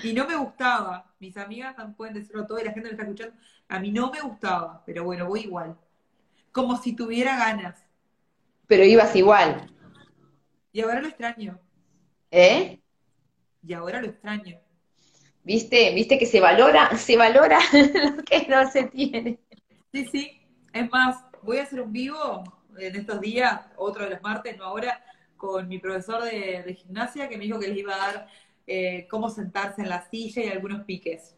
[0.04, 1.12] Y no me gustaba.
[1.18, 3.34] Mis amigas pueden decirlo todo y la gente me está escuchando.
[3.68, 5.76] A mí no me gustaba, pero bueno, voy igual.
[6.52, 7.84] Como si tuviera ganas.
[8.66, 9.68] Pero ibas igual.
[10.72, 11.58] Y ahora lo extraño.
[12.30, 12.79] ¿Eh?
[13.66, 14.58] Y ahora lo extraño.
[15.42, 15.92] ¿Viste?
[15.94, 19.38] ¿Viste que se valora, se valora lo que no se tiene?
[19.92, 20.40] Sí, sí.
[20.72, 22.44] Es más, voy a hacer un vivo
[22.78, 25.02] en estos días, otro de los martes, no ahora,
[25.36, 28.26] con mi profesor de, gimnasia que me dijo que les iba a dar
[28.66, 31.34] eh, cómo sentarse en la silla y algunos piques.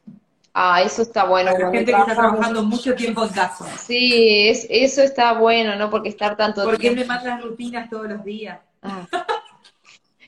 [0.55, 1.53] Ah, eso está bueno.
[1.53, 3.65] Para la gente que está trabajando mucho tiempo en casa.
[3.79, 5.89] Sí, es, eso está bueno, ¿no?
[5.89, 7.01] Porque estar tanto Porque tiempo.
[7.01, 8.59] Porque me manda rutinas todos los días.
[8.83, 9.07] Ah.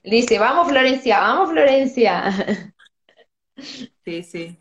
[0.04, 2.74] Dice, vamos Florencia, vamos Florencia.
[4.04, 4.58] Sí, sí.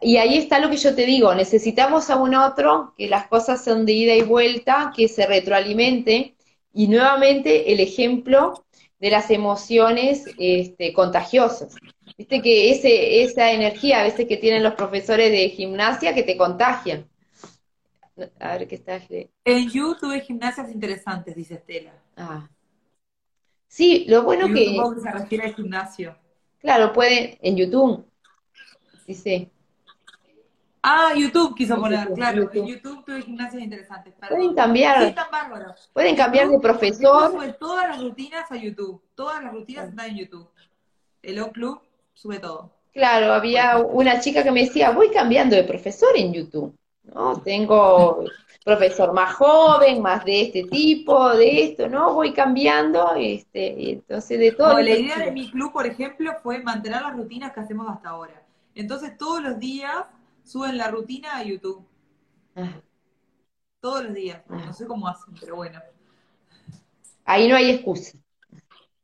[0.00, 3.62] Y ahí está lo que yo te digo, necesitamos a un otro, que las cosas
[3.62, 6.34] son de ida y vuelta, que se retroalimente,
[6.74, 8.64] y nuevamente el ejemplo
[8.98, 11.76] de las emociones este, contagiosas.
[12.18, 16.36] Viste que ese, esa energía a veces que tienen los profesores de gimnasia que te
[16.36, 17.08] contagian.
[18.40, 19.00] A ver qué está.
[19.44, 21.92] En YouTube hay gimnasias interesantes, dice Estela.
[22.16, 22.48] Ah.
[23.72, 24.76] Sí, lo bueno que.
[24.76, 26.14] YouTube se refiere al gimnasio.
[26.58, 28.04] Claro, puede, en YouTube.
[29.06, 29.50] Dice.
[30.82, 32.50] Ah, YouTube quiso poner, claro.
[32.52, 34.12] En YouTube tuve gimnasias interesantes.
[34.28, 35.08] Pueden cambiar.
[35.08, 35.88] Sí, bárbaros.
[35.94, 37.32] Pueden cambiar de profesor.
[37.32, 39.02] Sube todas las rutinas a YouTube.
[39.14, 40.50] Todas las rutinas están en YouTube.
[41.22, 41.80] El O Club
[42.12, 42.74] sube todo.
[42.92, 46.76] Claro, había una chica que me decía, voy cambiando de profesor en YouTube.
[47.04, 47.40] ¿No?
[47.40, 48.24] Tengo
[48.64, 52.14] profesor más joven, más de este tipo, de esto, ¿no?
[52.14, 54.78] Voy cambiando, este, entonces de todo.
[54.80, 58.42] la idea de mi club, por ejemplo, fue mantener las rutinas que hacemos hasta ahora.
[58.74, 60.06] Entonces todos los días
[60.44, 61.84] suben la rutina a YouTube.
[62.56, 62.80] Ah.
[63.80, 64.42] Todos los días.
[64.48, 64.62] Ah.
[64.66, 65.80] No sé cómo hacen, pero bueno.
[67.24, 68.16] Ahí no hay excusa.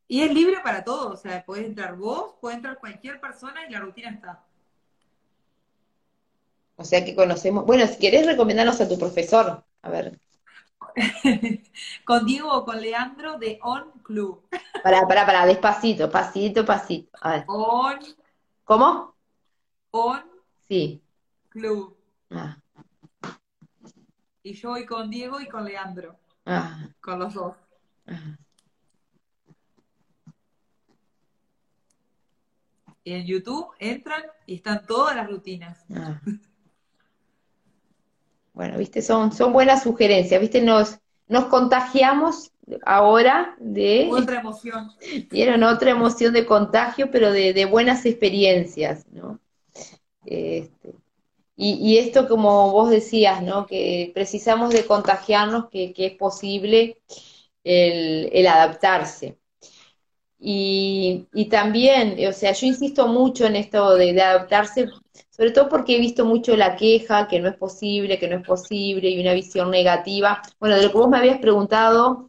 [0.06, 3.72] Y es libre para todos, o sea, puedes entrar vos, puede entrar cualquier persona y
[3.72, 4.42] la rutina está.
[6.78, 7.66] O sea que conocemos.
[7.66, 10.20] Bueno, si querés recomendarnos a tu profesor, a ver.
[12.04, 14.48] con Diego o con Leandro de On Club.
[14.84, 17.18] Para, para, para, despacito, pasito, pasito.
[17.20, 17.44] A ver.
[17.48, 17.98] On.
[18.62, 19.16] ¿Cómo?
[19.90, 20.22] On.
[20.68, 21.02] Sí.
[21.48, 21.96] Club.
[22.30, 22.56] Ah.
[24.44, 26.16] Y yo voy con Diego y con Leandro.
[26.46, 26.88] Ah.
[27.00, 27.56] Con los dos.
[28.06, 28.38] Ah.
[33.02, 35.84] Y en YouTube entran y están todas las rutinas.
[38.58, 40.98] Bueno, viste, son, son buenas sugerencias, viste, nos,
[41.28, 42.50] nos contagiamos
[42.84, 44.08] ahora de...
[44.10, 44.90] Otra emoción.
[45.30, 49.38] Dieron otra emoción de contagio, pero de, de buenas experiencias, ¿no?
[50.26, 50.92] Este,
[51.54, 53.64] y, esto, como vos decías, ¿no?
[53.64, 57.00] Que precisamos de contagiarnos, que, es posible
[57.62, 59.38] el, adaptarse.
[60.40, 64.88] Y, también, o sea, yo insisto mucho en esto de, adaptarse,
[65.38, 68.44] sobre todo porque he visto mucho la queja, que no es posible, que no es
[68.44, 70.42] posible, y una visión negativa.
[70.58, 72.28] Bueno, de lo que vos me habías preguntado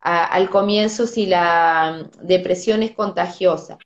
[0.00, 3.76] al comienzo, si la depresión es contagiosa.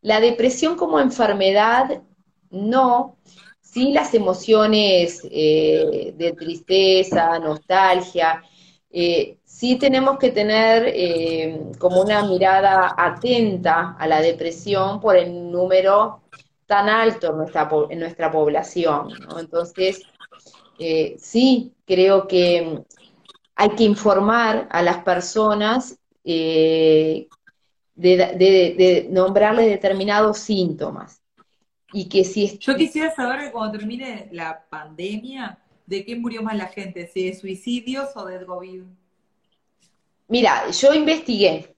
[0.00, 2.02] La depresión como enfermedad,
[2.48, 3.18] no,
[3.60, 8.42] sí las emociones eh, de tristeza, nostalgia,
[8.90, 15.50] eh, sí tenemos que tener eh, como una mirada atenta a la depresión por el
[15.50, 16.22] número
[16.68, 19.08] tan alto en nuestra, en nuestra población.
[19.38, 20.02] Entonces,
[21.18, 22.84] sí creo que
[23.56, 27.26] hay que informar a las personas de,
[27.96, 31.20] de, nombrarles determinados síntomas.
[31.90, 36.54] Y que si Yo quisiera saber que cuando termine la pandemia, ¿de qué murió más
[36.54, 37.08] la gente?
[37.08, 38.82] ¿Si de suicidios o del COVID?
[40.28, 41.74] Mira, yo investigué.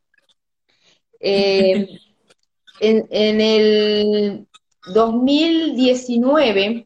[1.20, 1.88] Eh,
[2.80, 4.46] en, en, el
[4.86, 6.84] 2019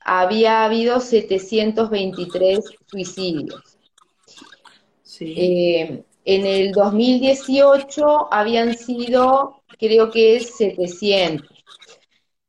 [0.00, 3.78] había habido 723 suicidios.
[5.02, 5.34] Sí.
[5.36, 11.46] Eh, en el 2018 habían sido, creo que es 700.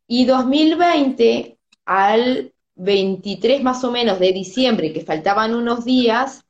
[0.07, 6.45] Y 2020, al 23 más o menos de diciembre, que faltaban unos días,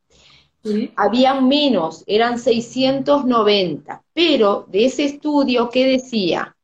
[0.95, 4.03] habían menos, eran 690.
[4.13, 6.54] Pero de ese estudio, ¿qué decía?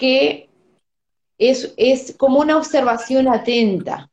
[0.00, 0.48] Que
[1.38, 4.10] es, es como una observación atenta,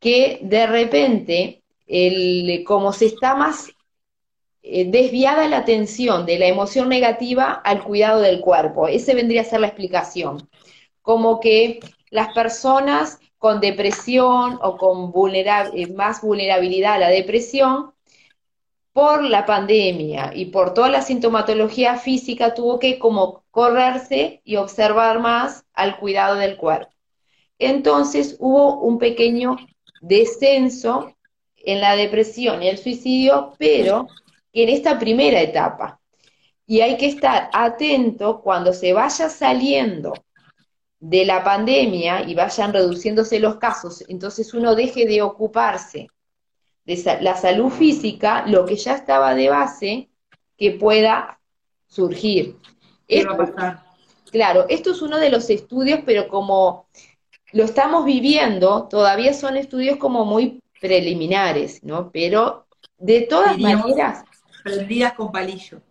[0.00, 3.70] que de repente, el, como se está más
[4.62, 8.88] eh, desviada la atención de la emoción negativa al cuidado del cuerpo.
[8.88, 10.48] Ese vendría a ser la explicación.
[11.00, 11.80] Como que
[12.10, 17.92] las personas con depresión o con eh, más vulnerabilidad a la depresión,
[18.98, 25.20] por la pandemia y por toda la sintomatología física, tuvo que como correrse y observar
[25.20, 26.90] más al cuidado del cuerpo.
[27.60, 29.56] Entonces hubo un pequeño
[30.00, 31.14] descenso
[31.58, 34.08] en la depresión y el suicidio, pero
[34.52, 36.00] en esta primera etapa.
[36.66, 40.12] Y hay que estar atento cuando se vaya saliendo
[40.98, 46.08] de la pandemia y vayan reduciéndose los casos, entonces uno deje de ocuparse
[46.88, 50.08] de la salud física lo que ya estaba de base
[50.56, 51.38] que pueda
[51.86, 52.56] surgir.
[53.06, 53.84] Esto, va a pasar?
[54.30, 56.88] Claro, esto es uno de los estudios, pero como
[57.52, 62.10] lo estamos viviendo, todavía son estudios como muy preliminares, ¿no?
[62.10, 62.66] Pero
[62.96, 64.24] de todas maneras...
[64.64, 65.82] Prendidas con palillo.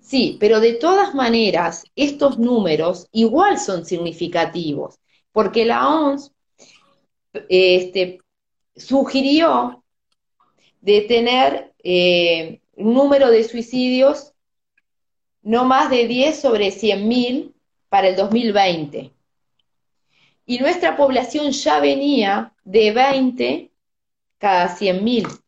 [0.00, 4.98] Sí, pero de todas maneras, estos números igual son significativos,
[5.32, 6.30] porque la OMS
[7.48, 8.20] este,
[8.76, 9.82] sugirió
[10.80, 14.34] de tener eh, un número de suicidios
[15.42, 17.54] no más de 10 sobre 100.000
[17.88, 19.12] para el 2020.
[20.44, 23.70] Y nuestra población ya venía de 20
[24.38, 25.40] cada 100.000.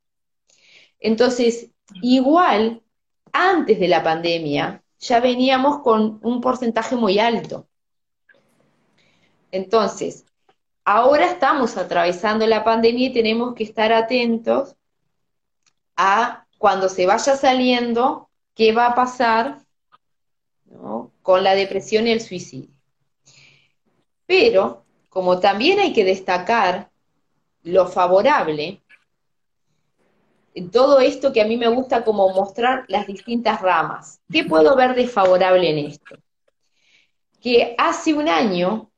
[1.01, 1.71] Entonces,
[2.01, 2.83] igual,
[3.33, 7.69] antes de la pandemia, ya veníamos con un porcentaje muy alto.
[9.51, 10.27] Entonces,
[10.85, 14.77] ahora estamos atravesando la pandemia y tenemos que estar atentos
[15.99, 19.59] a cuando se vaya saliendo, qué va a pasar
[21.23, 22.71] con la depresión y el suicidio.
[24.25, 26.91] Pero, como también hay que destacar
[27.63, 28.81] lo favorable,
[30.73, 34.21] todo esto que a mí me gusta como mostrar las distintas ramas.
[34.31, 36.17] ¿Qué puedo ver de favorable en esto?
[37.41, 38.91] Que hace un año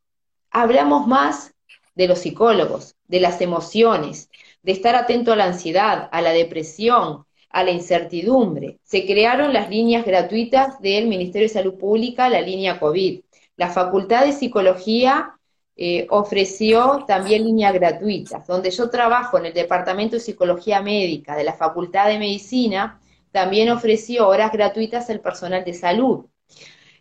[0.51, 1.55] hablamos más
[1.95, 4.31] de los psicólogos, de las emociones,
[4.63, 8.79] de estar atento a la ansiedad, a la depresión, a la incertidumbre.
[8.85, 13.21] Se crearon las líneas gratuitas del Ministerio de Salud Pública, la línea COVID.
[13.57, 15.35] La Facultad de Psicología
[15.77, 21.45] eh, ofreció también líneas gratuitas, donde yo trabajo en el Departamento de Psicología Médica de
[21.45, 23.01] la Facultad de Medicina,
[23.33, 26.27] también ofreció horas gratuitas al personal de salud.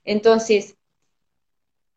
[0.03, 0.77] Entonces,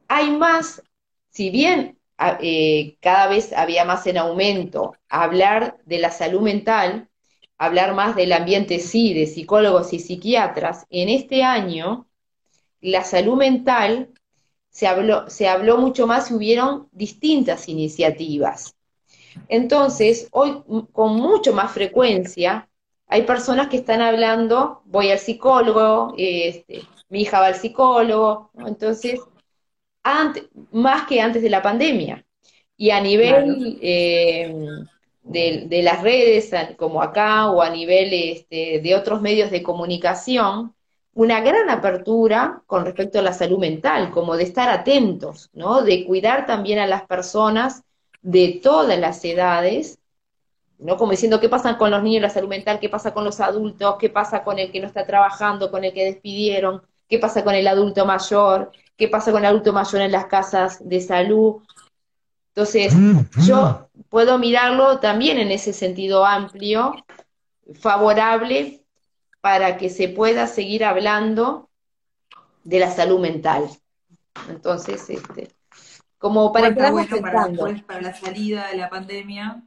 [0.08, 0.82] hay más,
[1.30, 1.98] si bien
[2.40, 4.94] eh, cada vez había más en aumento.
[5.08, 7.08] Hablar de la salud mental,
[7.58, 12.06] hablar más del ambiente sí, de psicólogos y psiquiatras, en este año
[12.80, 14.10] la salud mental
[14.70, 18.74] se habló, se habló mucho más y hubieron distintas iniciativas.
[19.48, 22.68] Entonces, hoy con mucho más frecuencia
[23.06, 29.20] hay personas que están hablando, voy al psicólogo, este, mi hija va al psicólogo, entonces,
[30.02, 32.24] antes, más que antes de la pandemia.
[32.76, 34.54] Y a nivel eh,
[35.22, 40.74] de, las redes, como acá, o a nivel este, de otros medios de comunicación,
[41.14, 45.82] una gran apertura con respecto a la salud mental, como de estar atentos, ¿no?
[45.82, 47.84] De cuidar también a las personas
[48.22, 49.98] de todas las edades,
[50.78, 50.96] ¿no?
[50.96, 53.96] Como diciendo qué pasa con los niños la salud mental, qué pasa con los adultos,
[54.00, 57.54] qué pasa con el que no está trabajando, con el que despidieron, qué pasa con
[57.54, 61.62] el adulto mayor, qué pasa con el adulto mayor en las casas de salud.
[62.54, 62.94] Entonces,
[63.46, 66.92] yo puedo mirarlo también en ese sentido amplio,
[67.74, 68.84] favorable
[69.40, 71.70] para que se pueda seguir hablando
[72.64, 73.68] de la salud mental.
[74.48, 75.48] Entonces, este,
[76.18, 79.62] como para que bueno para, la salida de la pandemia,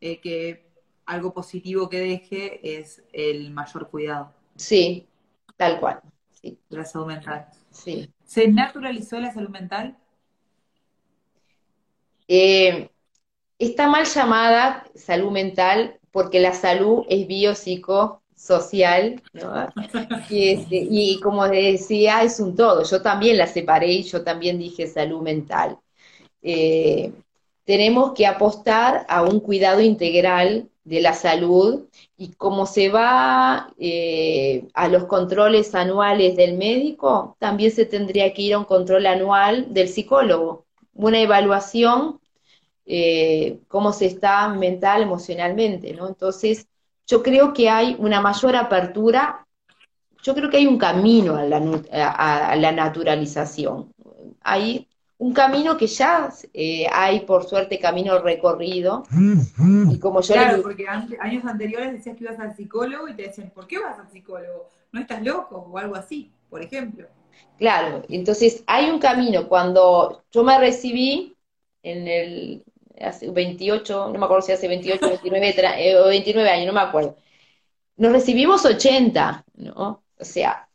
[0.00, 0.66] eh, que
[1.06, 4.32] algo positivo que deje es el mayor cuidado.
[4.56, 5.08] Sí,
[5.56, 6.00] tal cual.
[6.30, 6.58] Sí.
[6.68, 7.46] La salud mental.
[7.70, 8.12] Sí.
[8.26, 9.96] ¿Se naturalizó la salud mental?
[12.28, 12.90] Eh,
[13.58, 19.68] está mal llamada salud mental porque la salud es biopsico social, ¿no?
[20.28, 22.82] Y, este, y como decía, es un todo.
[22.82, 25.78] Yo también la separé y yo también dije salud mental.
[26.42, 27.12] Eh,
[27.64, 34.68] tenemos que apostar a un cuidado integral de la salud y como se va eh,
[34.72, 39.74] a los controles anuales del médico, también se tendría que ir a un control anual
[39.74, 40.64] del psicólogo,
[40.94, 42.20] una evaluación,
[42.86, 46.06] eh, cómo se está mental, emocionalmente, ¿no?
[46.06, 46.68] Entonces,
[47.04, 49.44] yo creo que hay una mayor apertura,
[50.22, 53.92] yo creo que hay un camino a la, naturalización.
[54.40, 54.86] Hay
[55.18, 59.04] un camino que ya eh, hay, por suerte, camino recorrido.
[59.90, 63.50] Y como yo claro, porque años anteriores decías que ibas al psicólogo y te decían,
[63.50, 64.68] ¿por qué vas al psicólogo?
[64.92, 65.68] ¿No estás loco?
[65.70, 67.08] O algo así, por ejemplo.
[67.58, 69.48] Claro, entonces hay un camino.
[69.48, 71.34] Cuando yo me recibí
[71.82, 72.64] en el
[73.00, 77.16] hace 28, no me acuerdo si hace 28, 29, o 29 años, no me acuerdo.
[77.96, 80.02] Nos recibimos 80, ¿no?
[80.18, 80.65] O sea,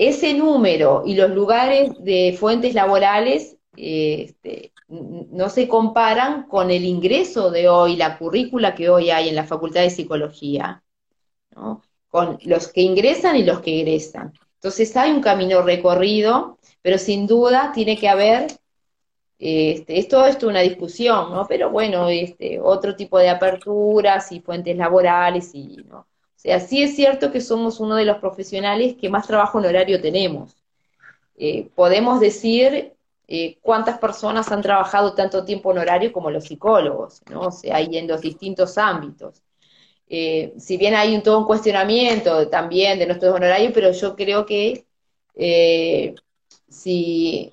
[0.00, 7.50] ese número y los lugares de fuentes laborales este, no se comparan con el ingreso
[7.50, 10.82] de hoy, la currícula que hoy hay en la Facultad de Psicología,
[11.56, 11.82] ¿no?
[12.08, 14.32] con los que ingresan y los que egresan.
[14.56, 18.48] Entonces hay un camino recorrido, pero sin duda tiene que haber
[19.38, 21.46] Este, es todo esto una discusión, ¿no?
[21.48, 26.06] Pero bueno, este, otro tipo de aperturas y fuentes laborales y, ¿no?
[26.42, 30.02] Sea, sí es cierto que somos uno de los profesionales que más trabajo en horario
[30.02, 30.56] tenemos.
[31.36, 32.94] Eh, podemos decir
[33.28, 37.42] eh, cuántas personas han trabajado tanto tiempo en horario como los psicólogos, ¿no?
[37.42, 39.40] O sea, ahí en los distintos ámbitos.
[40.08, 44.44] Eh, si bien hay un, todo un cuestionamiento también de nuestros honorarios, pero yo creo
[44.44, 44.84] que
[46.68, 47.52] si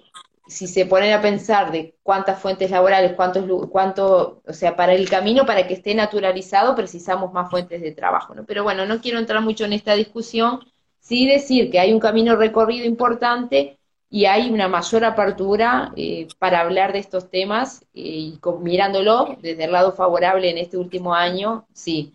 [0.50, 5.08] si se ponen a pensar de cuántas fuentes laborales, cuántos, cuánto, o sea, para el
[5.08, 8.46] camino, para que esté naturalizado, precisamos más fuentes de trabajo, ¿no?
[8.46, 10.62] Pero bueno, no quiero entrar mucho en esta discusión,
[11.00, 13.78] sí decir que hay un camino recorrido importante
[14.10, 19.66] y hay una mayor apertura eh, para hablar de estos temas eh, y mirándolo desde
[19.66, 22.12] el lado favorable en este último año, sí.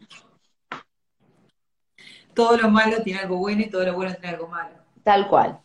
[2.34, 4.83] Todo lo malo tiene algo bueno y todo lo bueno tiene algo malo.
[5.04, 5.60] Tal cual.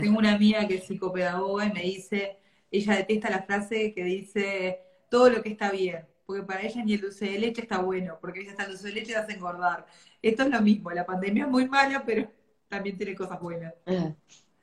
[0.00, 2.38] tengo una amiga que es psicopedagoga y me dice,
[2.70, 6.94] ella detesta la frase que dice todo lo que está bien, porque para ella ni
[6.94, 9.32] el dulce de leche está bueno, porque ella está el dulce de leche y hace
[9.32, 9.86] engordar.
[10.20, 12.28] Esto es lo mismo, la pandemia es muy mala, pero
[12.68, 13.74] también tiene cosas buenas.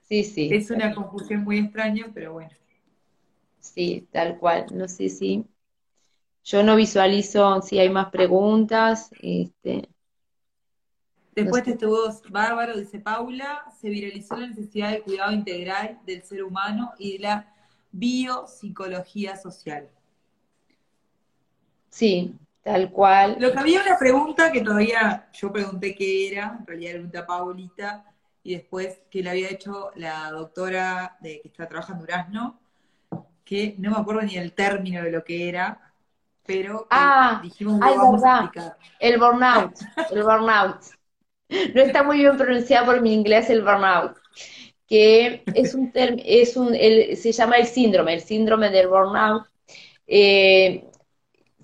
[0.02, 0.50] Sí, sí.
[0.52, 2.52] Es una confusión muy extraña, pero bueno.
[3.60, 4.66] Sí, tal cual.
[4.74, 5.46] No sé si.
[6.44, 9.10] Yo no visualizo si hay más preguntas.
[9.22, 9.90] Este,
[11.44, 16.24] Después de tu voz bárbaro, dice Paula, se viralizó la necesidad del cuidado integral del
[16.24, 17.54] ser humano y de la
[17.92, 19.88] biopsicología social.
[21.92, 22.34] Sí,
[22.64, 23.38] tal cual.
[23.40, 27.28] Lo que había una pregunta que todavía yo pregunté qué era, en realidad era pregunta
[27.28, 28.06] Paulita,
[28.42, 32.60] y después que le había hecho la doctora de que está trabajando en Durazno,
[33.46, 35.94] que no me acuerdo ni el término de lo que era,
[36.44, 38.78] pero ah, dijimos que vamos a explicar.
[39.00, 39.78] El burnout,
[40.12, 40.97] el burnout
[41.50, 44.18] no está muy bien pronunciado por mi inglés el burnout,
[44.88, 49.46] que es un, es un se llama el síndrome, el síndrome del burnout.
[50.08, 50.86] Eh,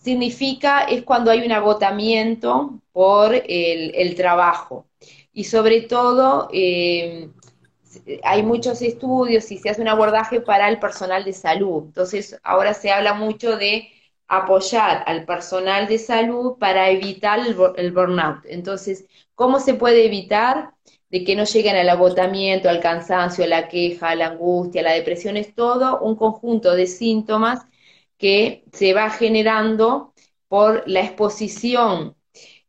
[0.03, 4.87] significa, es cuando hay un agotamiento por el, trabajo.
[5.31, 7.29] Y sobre todo, eh,
[8.23, 11.85] hay muchos estudios y se hace un abordaje para el personal de salud.
[11.85, 13.89] Entonces, ahora se habla mucho de
[14.27, 18.45] apoyar al personal de salud para evitar el, el burnout.
[18.45, 19.05] Entonces,
[19.35, 20.71] ¿Cómo se puede evitar
[21.09, 24.85] de que no lleguen al agotamiento, al cansancio, a la queja, a la angustia, a
[24.85, 25.37] la depresión?
[25.37, 27.65] Es todo un conjunto de síntomas
[28.17, 30.13] que se va generando
[30.47, 32.15] por la exposición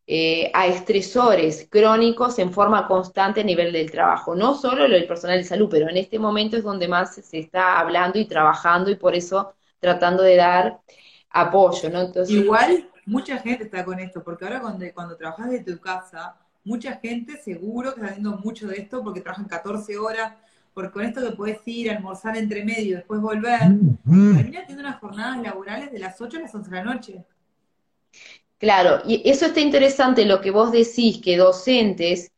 [0.06, 4.34] eh, a estresores crónicos en forma constante a nivel del trabajo.
[4.34, 7.38] No solo lo del personal de salud, pero en este momento es donde más se
[7.38, 10.80] está hablando y trabajando y por eso tratando de dar
[11.30, 12.02] apoyo, ¿no?
[12.02, 16.36] Entonces, Igual mucha gente está con esto, porque ahora cuando, cuando trabajas de tu casa,
[16.64, 20.34] mucha gente seguro que está haciendo mucho de esto porque trabajan 14 horas,
[20.72, 23.60] porque con esto que puedes ir, almorzar entre medio y después volver,
[24.04, 27.24] termina teniendo unas jornadas laborales de las 8 a las 11 de la noche.
[28.58, 32.32] Claro, y eso está interesante lo que vos decís, que docentes,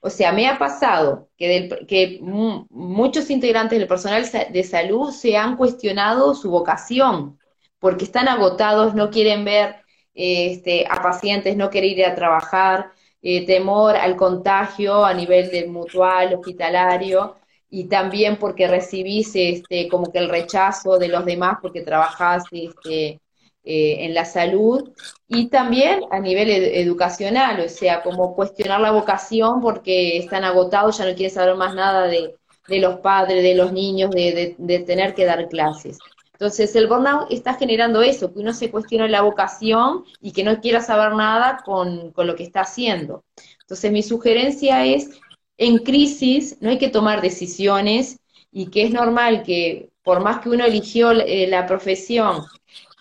[0.00, 5.56] o sea, me ha pasado que, que muchos integrantes del personal de salud se han
[5.56, 7.38] cuestionado su vocación,
[7.78, 9.76] porque están agotados, no quieren ver
[10.14, 12.90] este, a pacientes, no quieren ir a trabajar,
[13.22, 17.36] eh, temor al contagio a nivel del mutual, hospitalario,
[17.70, 23.20] y también porque recibís este, como que el rechazo de los demás porque trabajás este,
[23.64, 24.92] eh, en la salud,
[25.26, 31.04] y también a nivel educacional, o sea, como cuestionar la vocación porque están agotados, ya
[31.04, 32.34] no quieren saber más nada de,
[32.68, 35.98] los padres, de los niños, de, de tener que dar clases.
[36.40, 40.60] Entonces, el burnout está generando eso, que uno se cuestione la vocación y que no
[40.60, 43.24] quiera saber nada con, lo que está haciendo.
[43.62, 45.10] Entonces, mi sugerencia es,
[45.56, 48.20] en crisis no hay que tomar decisiones
[48.52, 52.44] y que es normal que por más que uno eligió eh, la profesión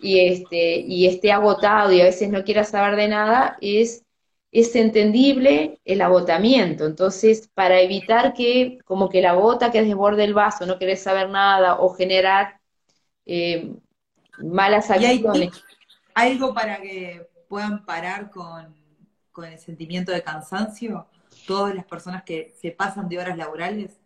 [0.01, 4.03] y, este, y esté agotado y a veces no quiera saber de nada, es,
[4.51, 6.87] es entendible el agotamiento.
[6.87, 11.29] Entonces, para evitar que como que la gota que desborde el vaso, no querés saber
[11.29, 12.57] nada o generar
[13.27, 13.75] eh,
[14.39, 15.51] malas acciones.
[16.15, 18.73] Hay, ¿Algo para que puedan parar con,
[19.43, 21.07] el sentimiento de cansancio?
[21.45, 23.99] Todas las personas que se pasan de horas laborales.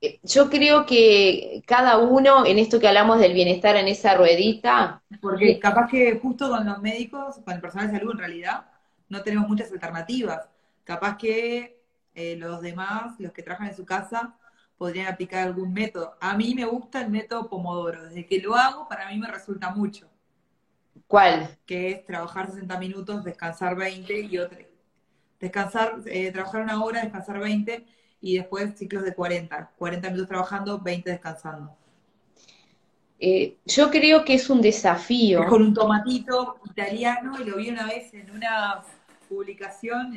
[0.00, 5.02] Eh, yo creo que cada uno, en esto que hablamos del bienestar en esa ruedita.
[5.20, 8.66] Porque capaz que justo con los médicos, con el personal de salud en realidad,
[9.08, 10.48] no tenemos muchas alternativas.
[10.82, 11.82] Capaz que
[12.14, 14.34] eh, los demás, los que trabajan en su casa,
[14.82, 16.16] podrían aplicar algún método.
[16.18, 18.02] A mí me gusta el método Pomodoro.
[18.02, 20.10] Desde que lo hago, para mí me resulta mucho.
[21.06, 21.56] ¿Cuál?
[21.64, 24.58] Que es trabajar 60 minutos, descansar 20 y otro.
[25.38, 27.86] Descansar, eh, trabajar una hora, descansar 20
[28.20, 29.70] y después ciclos de 40.
[29.78, 31.76] 40 minutos trabajando, 20 descansando.
[33.20, 35.44] eh, yo creo que es un desafío.
[35.46, 38.82] con un tomatito italiano y lo vi una vez en una
[39.28, 40.12] publicación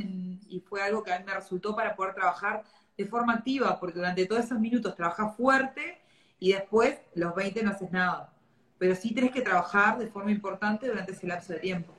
[0.49, 2.63] y fue algo que a mí me resultó para poder trabajar
[2.97, 5.99] de forma activa, porque durante todos esos minutos trabajas fuerte
[6.39, 8.33] y después los 20 no haces nada.
[8.77, 11.93] Pero sí tienes que trabajar de forma importante durante ese lapso de tiempo.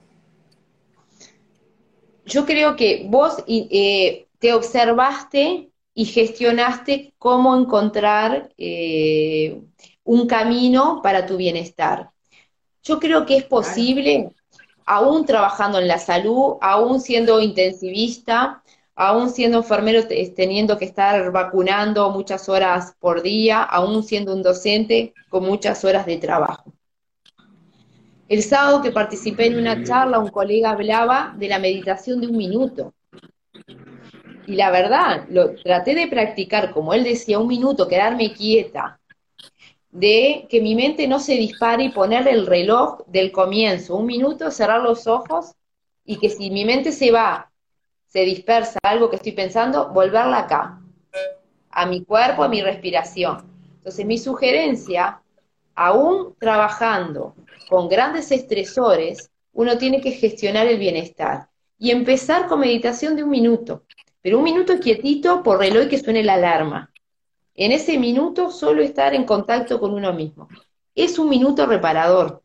[2.24, 9.62] Yo creo que vos eh, te observaste y gestionaste cómo encontrar eh,
[10.04, 12.10] un camino para tu bienestar.
[12.82, 14.30] Yo creo que es posible,
[14.84, 18.62] aún trabajando en la salud, aún siendo intensivista,
[18.96, 25.12] aún siendo enfermero teniendo que estar vacunando muchas horas por día, aún siendo un docente
[25.28, 26.72] con muchas horas de trabajo.
[28.28, 32.36] El sábado que participé en una charla, un colega hablaba de la meditación de un
[32.36, 32.94] minuto.
[34.46, 35.26] Y la verdad,
[35.62, 38.98] traté de practicar, como él decía, un minuto, quedarme quieta,
[39.90, 44.50] de que mi mente no se dispare y poner el reloj del comienzo, un minuto,
[44.50, 45.52] cerrar los ojos
[46.04, 47.50] y que si mi mente se va,
[48.06, 50.80] se dispersa algo que estoy pensando, volverla acá,
[51.70, 53.44] a mi cuerpo, a mi respiración.
[53.78, 55.20] Entonces mi sugerencia,
[55.74, 57.34] aún trabajando
[57.68, 63.30] con grandes estresores, uno tiene que gestionar el bienestar y empezar con meditación de un
[63.30, 63.82] minuto
[64.26, 66.90] pero un minuto quietito por reloj que suene la alarma.
[67.54, 70.48] En ese minuto solo estar en contacto con uno mismo.
[70.96, 72.42] Es un minuto reparador.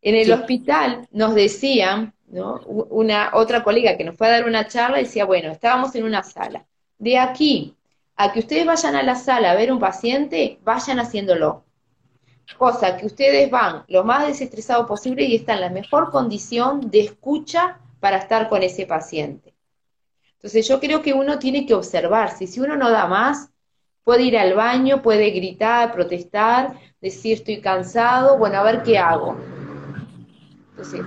[0.00, 4.98] En el hospital nos decían, una otra colega que nos fue a dar una charla
[4.98, 6.66] decía, bueno, estábamos en una sala.
[6.98, 7.74] De aquí
[8.16, 11.64] a que ustedes vayan a la sala a ver un paciente, vayan haciéndolo.
[12.58, 17.00] Cosa que ustedes van lo más desestresado posible y están en la mejor condición de
[17.00, 19.54] escucha para estar con ese paciente.
[20.34, 22.46] Entonces yo creo que uno tiene que observarse.
[22.46, 23.50] Si uno no da más,
[24.04, 29.36] puede ir al baño, puede gritar, protestar, decir estoy cansado, bueno, a ver qué hago.
[30.70, 31.00] Entonces,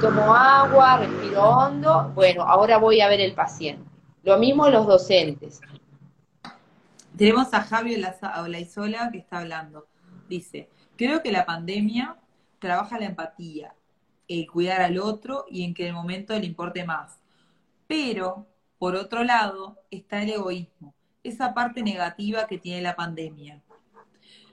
[0.00, 3.88] tomo agua, respiro hondo, bueno, ahora voy a ver el paciente.
[4.22, 5.60] Lo mismo los docentes.
[7.16, 9.86] Tenemos a Javier Olaizola que está hablando.
[10.28, 12.16] Dice, creo que la pandemia
[12.58, 13.74] trabaja la empatía,
[14.28, 17.18] el cuidar al otro y en que el momento le importe más.
[17.86, 18.46] Pero,
[18.78, 23.62] por otro lado, está el egoísmo, esa parte negativa que tiene la pandemia.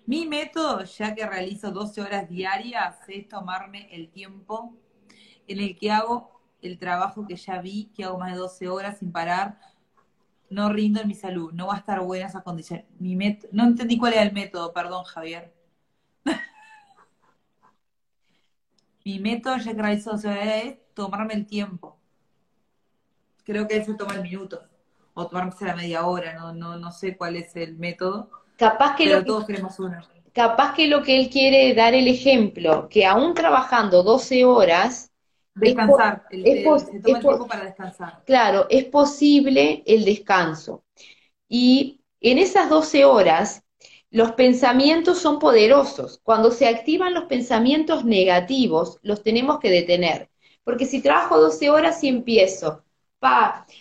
[0.06, 4.74] Mi método, ya que realizo 12 horas diarias, es tomarme el tiempo
[5.48, 9.00] en el que hago el trabajo que ya vi, que hago más de 12 horas
[9.00, 9.60] sin parar,
[10.50, 12.86] no rindo en mi salud, no va a estar buena esa condición.
[13.00, 13.16] Mi
[13.52, 15.54] no entendí cuál era el método, perdón, Javier.
[19.06, 21.98] mi método, ya que realizo 12 horas, es tomarme el tiempo
[23.44, 24.62] creo que se toma el minuto,
[25.14, 28.30] o tomarse la media hora, no, no, no sé cuál es el método.
[28.58, 30.02] Capaz que pero todos queremos uno.
[30.34, 35.12] Capaz que lo que él quiere dar el ejemplo, que aún trabajando 12 horas,
[35.56, 38.24] descansar, se toma el tiempo para descansar.
[38.26, 40.84] Claro, es posible el descanso.
[41.48, 43.64] Y en esas 12 horas,
[44.10, 46.20] los pensamientos son poderosos.
[46.24, 50.30] Cuando se activan los pensamientos negativos, los tenemos que detener.
[50.64, 52.84] Porque si trabajo 12 horas y empiezo,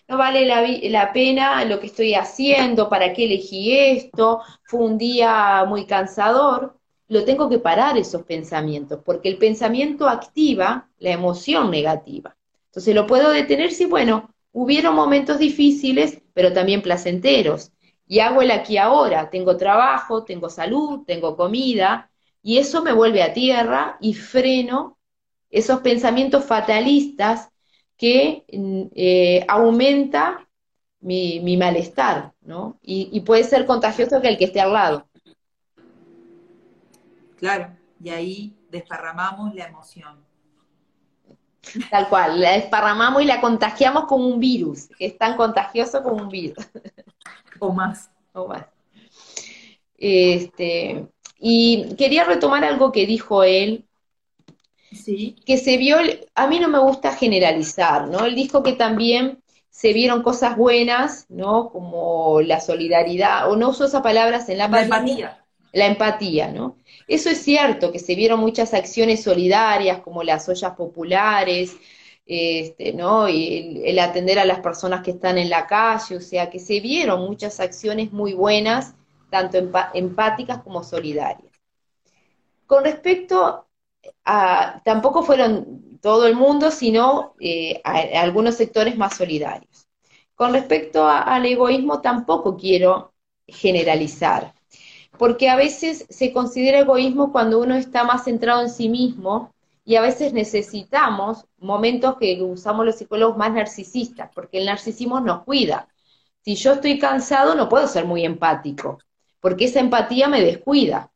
[0.08, 0.46] no vale
[0.90, 6.78] la, pena lo que estoy haciendo, para qué elegí esto, fue un día muy cansador,
[7.12, 12.34] lo tengo que parar esos pensamientos, porque el pensamiento activa la emoción negativa.
[12.66, 17.70] Entonces lo puedo detener si, bueno, hubieron momentos difíciles, pero también placenteros.
[18.06, 22.10] Y hago el aquí ahora, tengo trabajo, tengo salud, tengo comida,
[22.42, 24.96] y eso me vuelve a tierra y freno
[25.50, 27.50] esos pensamientos fatalistas
[27.98, 30.48] que eh, aumenta
[31.00, 32.78] mi, malestar, ¿no?
[32.80, 35.08] Y, puede ser contagioso que el que esté al lado.
[37.42, 40.24] Claro, y ahí desparramamos la emoción.
[41.90, 46.22] Tal cual, la desparramamos y la contagiamos como un virus, que es tan contagioso como
[46.22, 46.64] un virus.
[47.58, 48.12] O más.
[48.32, 48.66] O más.
[49.98, 51.08] Este,
[51.40, 53.88] y quería retomar algo que dijo él,
[55.44, 55.96] que se vio,
[56.36, 58.24] a mí no me gusta generalizar, ¿no?
[58.24, 61.70] Él dijo que también se vieron cosas buenas, ¿no?
[61.70, 65.44] Como la solidaridad, o no uso esas palabras en la, la empatía.
[65.72, 66.76] La empatía, ¿no?
[67.12, 71.76] Eso es cierto, que se vieron muchas acciones solidarias, como las ollas populares,
[72.24, 73.28] este, ¿no?
[73.28, 76.80] Y el, atender a las personas que están en la calle, o sea, que se
[76.80, 78.94] vieron muchas acciones muy buenas,
[79.28, 79.58] tanto
[79.92, 81.52] empáticas como solidarias.
[82.66, 83.66] Con respecto
[84.82, 89.86] tampoco fueron todo el mundo, sino eh, algunos sectores más solidarios.
[90.34, 93.12] Con respecto al egoísmo, tampoco quiero
[93.46, 94.54] generalizar,
[95.18, 99.52] porque a veces se considera egoísmo cuando uno está más centrado en sí mismo
[99.84, 105.44] y a veces necesitamos momentos que usamos los psicólogos más narcisistas, porque el narcisismo nos
[105.44, 105.88] cuida.
[106.44, 108.98] Si yo estoy cansado, no puedo ser muy empático,
[109.40, 111.10] porque esa empatía me descuida.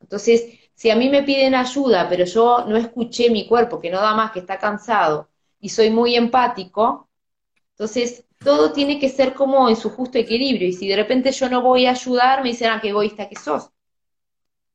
[0.00, 4.00] Entonces, si a mí me piden ayuda, pero yo no escuché mi cuerpo, que no
[4.00, 5.28] da más, que está cansado,
[5.60, 7.08] y soy muy empático,
[7.72, 10.68] entonces todo tiene que ser como en su justo equilibrio.
[10.68, 13.36] Y si de repente yo no voy a ayudar, me dicen, ah, qué egoísta que
[13.36, 13.70] sos.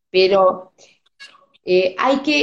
[0.10, 0.72] Pero
[1.66, 2.40] eh, hay que,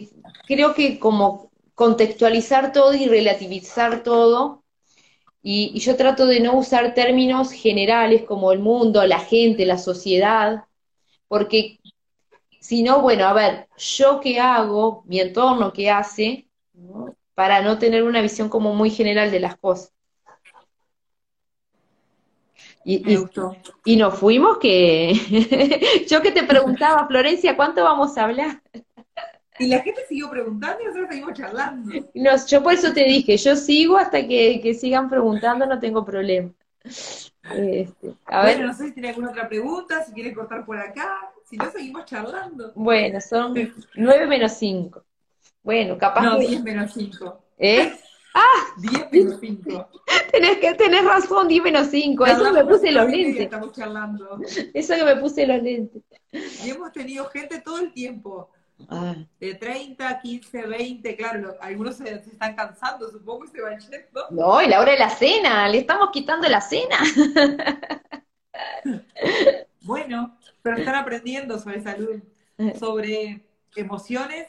[0.00, 0.10] eh,
[0.46, 4.64] creo que como contextualizar todo y relativizar todo.
[5.42, 10.64] y yo trato de no usar términos generales como el mundo, la gente, la sociedad,
[11.28, 11.80] porque
[12.60, 16.48] si no, bueno, a ver, yo qué hago, mi entorno qué hace,
[17.34, 19.95] para no tener una visión como muy general de las cosas.
[22.88, 23.02] Y,
[23.84, 25.12] y, nos fuimos que
[26.08, 28.62] yo que te preguntaba, Florencia, ¿cuánto vamos a hablar?
[29.58, 31.92] Y la gente siguió preguntando y nosotros seguimos charlando.
[32.14, 36.52] No, yo por eso te dije, yo sigo hasta que, sigan preguntando, no tengo problema.
[36.84, 41.32] Este, a bueno, no sé si tiene alguna otra pregunta, si quiere cortar por acá,
[41.44, 42.70] si no seguimos charlando.
[42.76, 43.52] Bueno, son
[43.96, 45.02] nueve menos cinco.
[45.60, 46.22] Bueno, capaz.
[46.22, 47.42] No, diez menos cinco.
[47.58, 47.92] ¿Eh?
[48.36, 48.74] ¡Ah!
[48.76, 49.88] 10 menos 5.
[50.30, 52.26] Tenés, que, tenés razón, 10 menos 5.
[52.26, 53.44] Eso me puse los lentes.
[53.44, 54.38] Estamos charlando.
[54.74, 56.02] Eso que me puse los lentes.
[56.32, 58.50] Y hemos tenido gente todo el tiempo.
[58.90, 59.14] Ah.
[59.40, 64.26] De 30, 15, 20, claro, algunos se, están cansando, supongo, y se van yendo.
[64.30, 66.98] No, y la hora de la cena, le estamos quitando la cena.
[69.80, 72.20] bueno, pero están aprendiendo sobre salud,
[72.78, 74.46] sobre emociones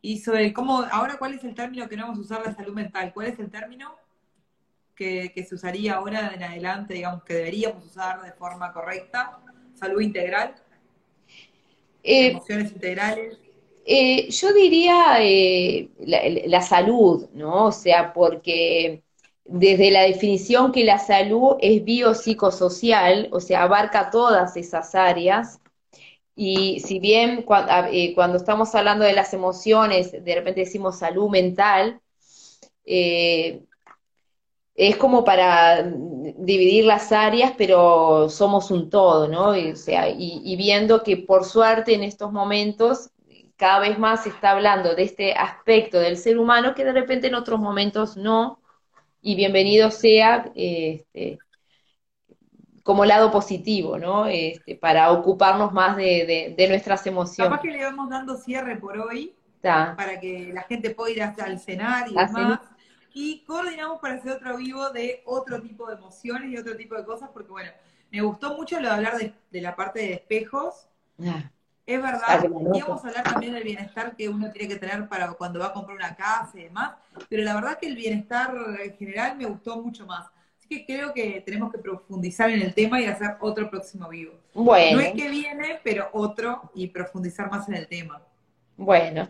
[0.00, 2.74] y sobre cómo, ahora cuál es el término que no vamos a usar la salud
[2.74, 3.94] mental, cuál es el término
[4.94, 9.38] que, se usaría ahora en adelante, digamos, que deberíamos usar de forma correcta,
[9.74, 10.54] salud integral,
[12.02, 13.38] eh, emociones integrales.
[13.84, 17.66] Eh, yo diría eh, la, salud, ¿no?
[17.66, 19.02] O sea, porque
[19.44, 25.60] desde la definición que la salud es biopsicosocial, o sea, abarca todas esas áreas,
[26.40, 27.44] y si bien
[27.90, 32.00] eh, cuando, estamos hablando de las emociones, de repente decimos salud mental,
[32.84, 33.64] eh,
[34.76, 39.48] es como para dividir las áreas, pero somos un todo, ¿no?
[39.48, 43.10] O sea, y, viendo que por suerte en estos momentos
[43.56, 47.26] cada vez más se está hablando de este aspecto del ser humano que de repente
[47.26, 48.60] en otros momentos no,
[49.20, 51.40] y bienvenido sea este,
[52.88, 54.24] como lado positivo, ¿no?
[54.24, 57.50] Este, para ocuparnos más de, nuestras emociones.
[57.50, 61.44] Capaz que le vamos dando cierre por hoy, para que la gente pueda ir hasta
[61.44, 62.60] el cenar y demás.
[63.12, 67.04] Y coordinamos para hacer otro vivo de otro tipo de emociones y otro tipo de
[67.04, 67.70] cosas, porque bueno,
[68.10, 70.88] me gustó mucho lo de hablar de, la parte de espejos.
[71.84, 72.42] Es verdad,
[72.72, 75.72] íbamos a hablar también del bienestar que uno tiene que tener para cuando va a
[75.74, 76.92] comprar una casa y demás,
[77.28, 80.30] pero la verdad que el bienestar en general me gustó mucho más
[80.68, 84.34] que creo que tenemos que profundizar en el tema y hacer otro próximo vivo.
[84.54, 84.98] Bueno.
[84.98, 88.22] No es que viene, pero otro y profundizar más en el tema.
[88.76, 89.28] Bueno,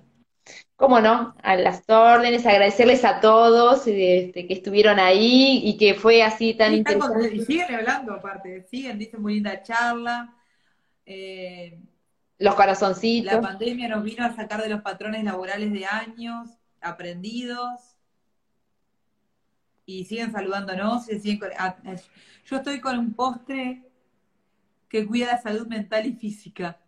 [0.77, 6.23] cómo no, a las órdenes, agradecerles a todos este, que estuvieron ahí y que fue
[6.23, 7.35] así tan interesante.
[7.35, 10.35] Y siguen hablando aparte, siguen, dicen muy linda charla.
[11.07, 11.79] Eh,
[12.39, 13.33] los corazoncitos.
[13.33, 16.49] La pandemia nos vino a sacar de los patrones laborales de años
[16.81, 17.98] aprendidos
[19.89, 21.07] y siguen saludándonos.
[21.59, 21.77] Ah,
[22.45, 23.83] yo estoy con un postre
[24.87, 26.79] que cuida la salud mental y física.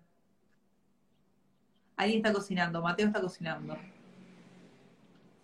[1.96, 3.78] Alguien está cocinando, Mateo está cocinando.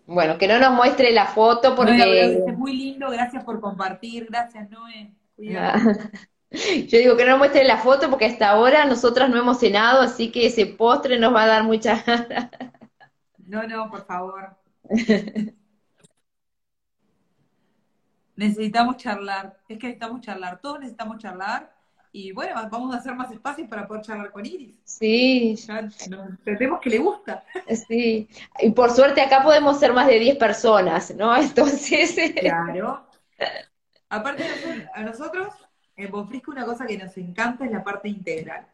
[0.07, 2.45] Bueno, que no nos muestre la foto porque...
[2.47, 5.15] es muy lindo, gracias por compartir, gracias Noé.
[5.39, 10.03] Yo digo que no nos muestre la foto porque hasta ahora nosotras no hemos cenado,
[10.03, 12.05] así que ese postre nos va a dar mucha...
[13.39, 14.59] no, no, por favor.
[18.37, 21.75] necesitamos charlar, es que necesitamos charlar, todos necesitamos charlar
[22.13, 24.79] y bueno, vamos a hacer más espacios para poder charlar con Iris.
[24.85, 25.55] Sí.
[25.69, 27.45] Entendemos que le gusta.
[27.89, 28.29] Sí,
[28.61, 31.37] y por suerte acá podemos ser más de 10 personas, ¿no?
[31.43, 32.17] Entonces...
[32.41, 33.07] Claro.
[34.09, 34.45] Aparte
[34.95, 35.53] a nosotros,
[35.97, 38.67] en Bonfrisco una cosa que nos encanta es la parte integral.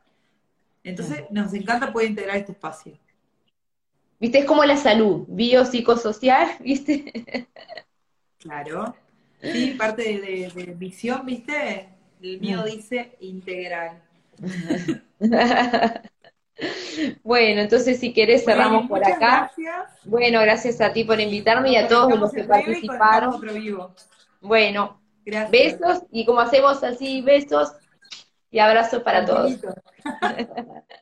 [0.84, 2.98] Entonces nos encanta poder integrar este espacio.
[4.20, 4.38] ¿Viste?
[4.38, 7.48] Es como la salud, biopsicosocial, ¿viste?
[8.38, 8.94] Claro.
[9.42, 11.88] Sí, parte de, visión, ¿viste?
[12.22, 12.64] El mío mm.
[12.64, 14.00] dice integral.
[17.24, 19.50] bueno, entonces si querés cerramos por acá.
[19.56, 19.98] Gracias.
[20.04, 23.40] Bueno, gracias a ti por invitarme y a todos los que participaron.
[24.40, 25.00] Bueno,
[25.50, 27.72] besos y como hacemos así, besos
[28.50, 29.58] Y abrazos para todos.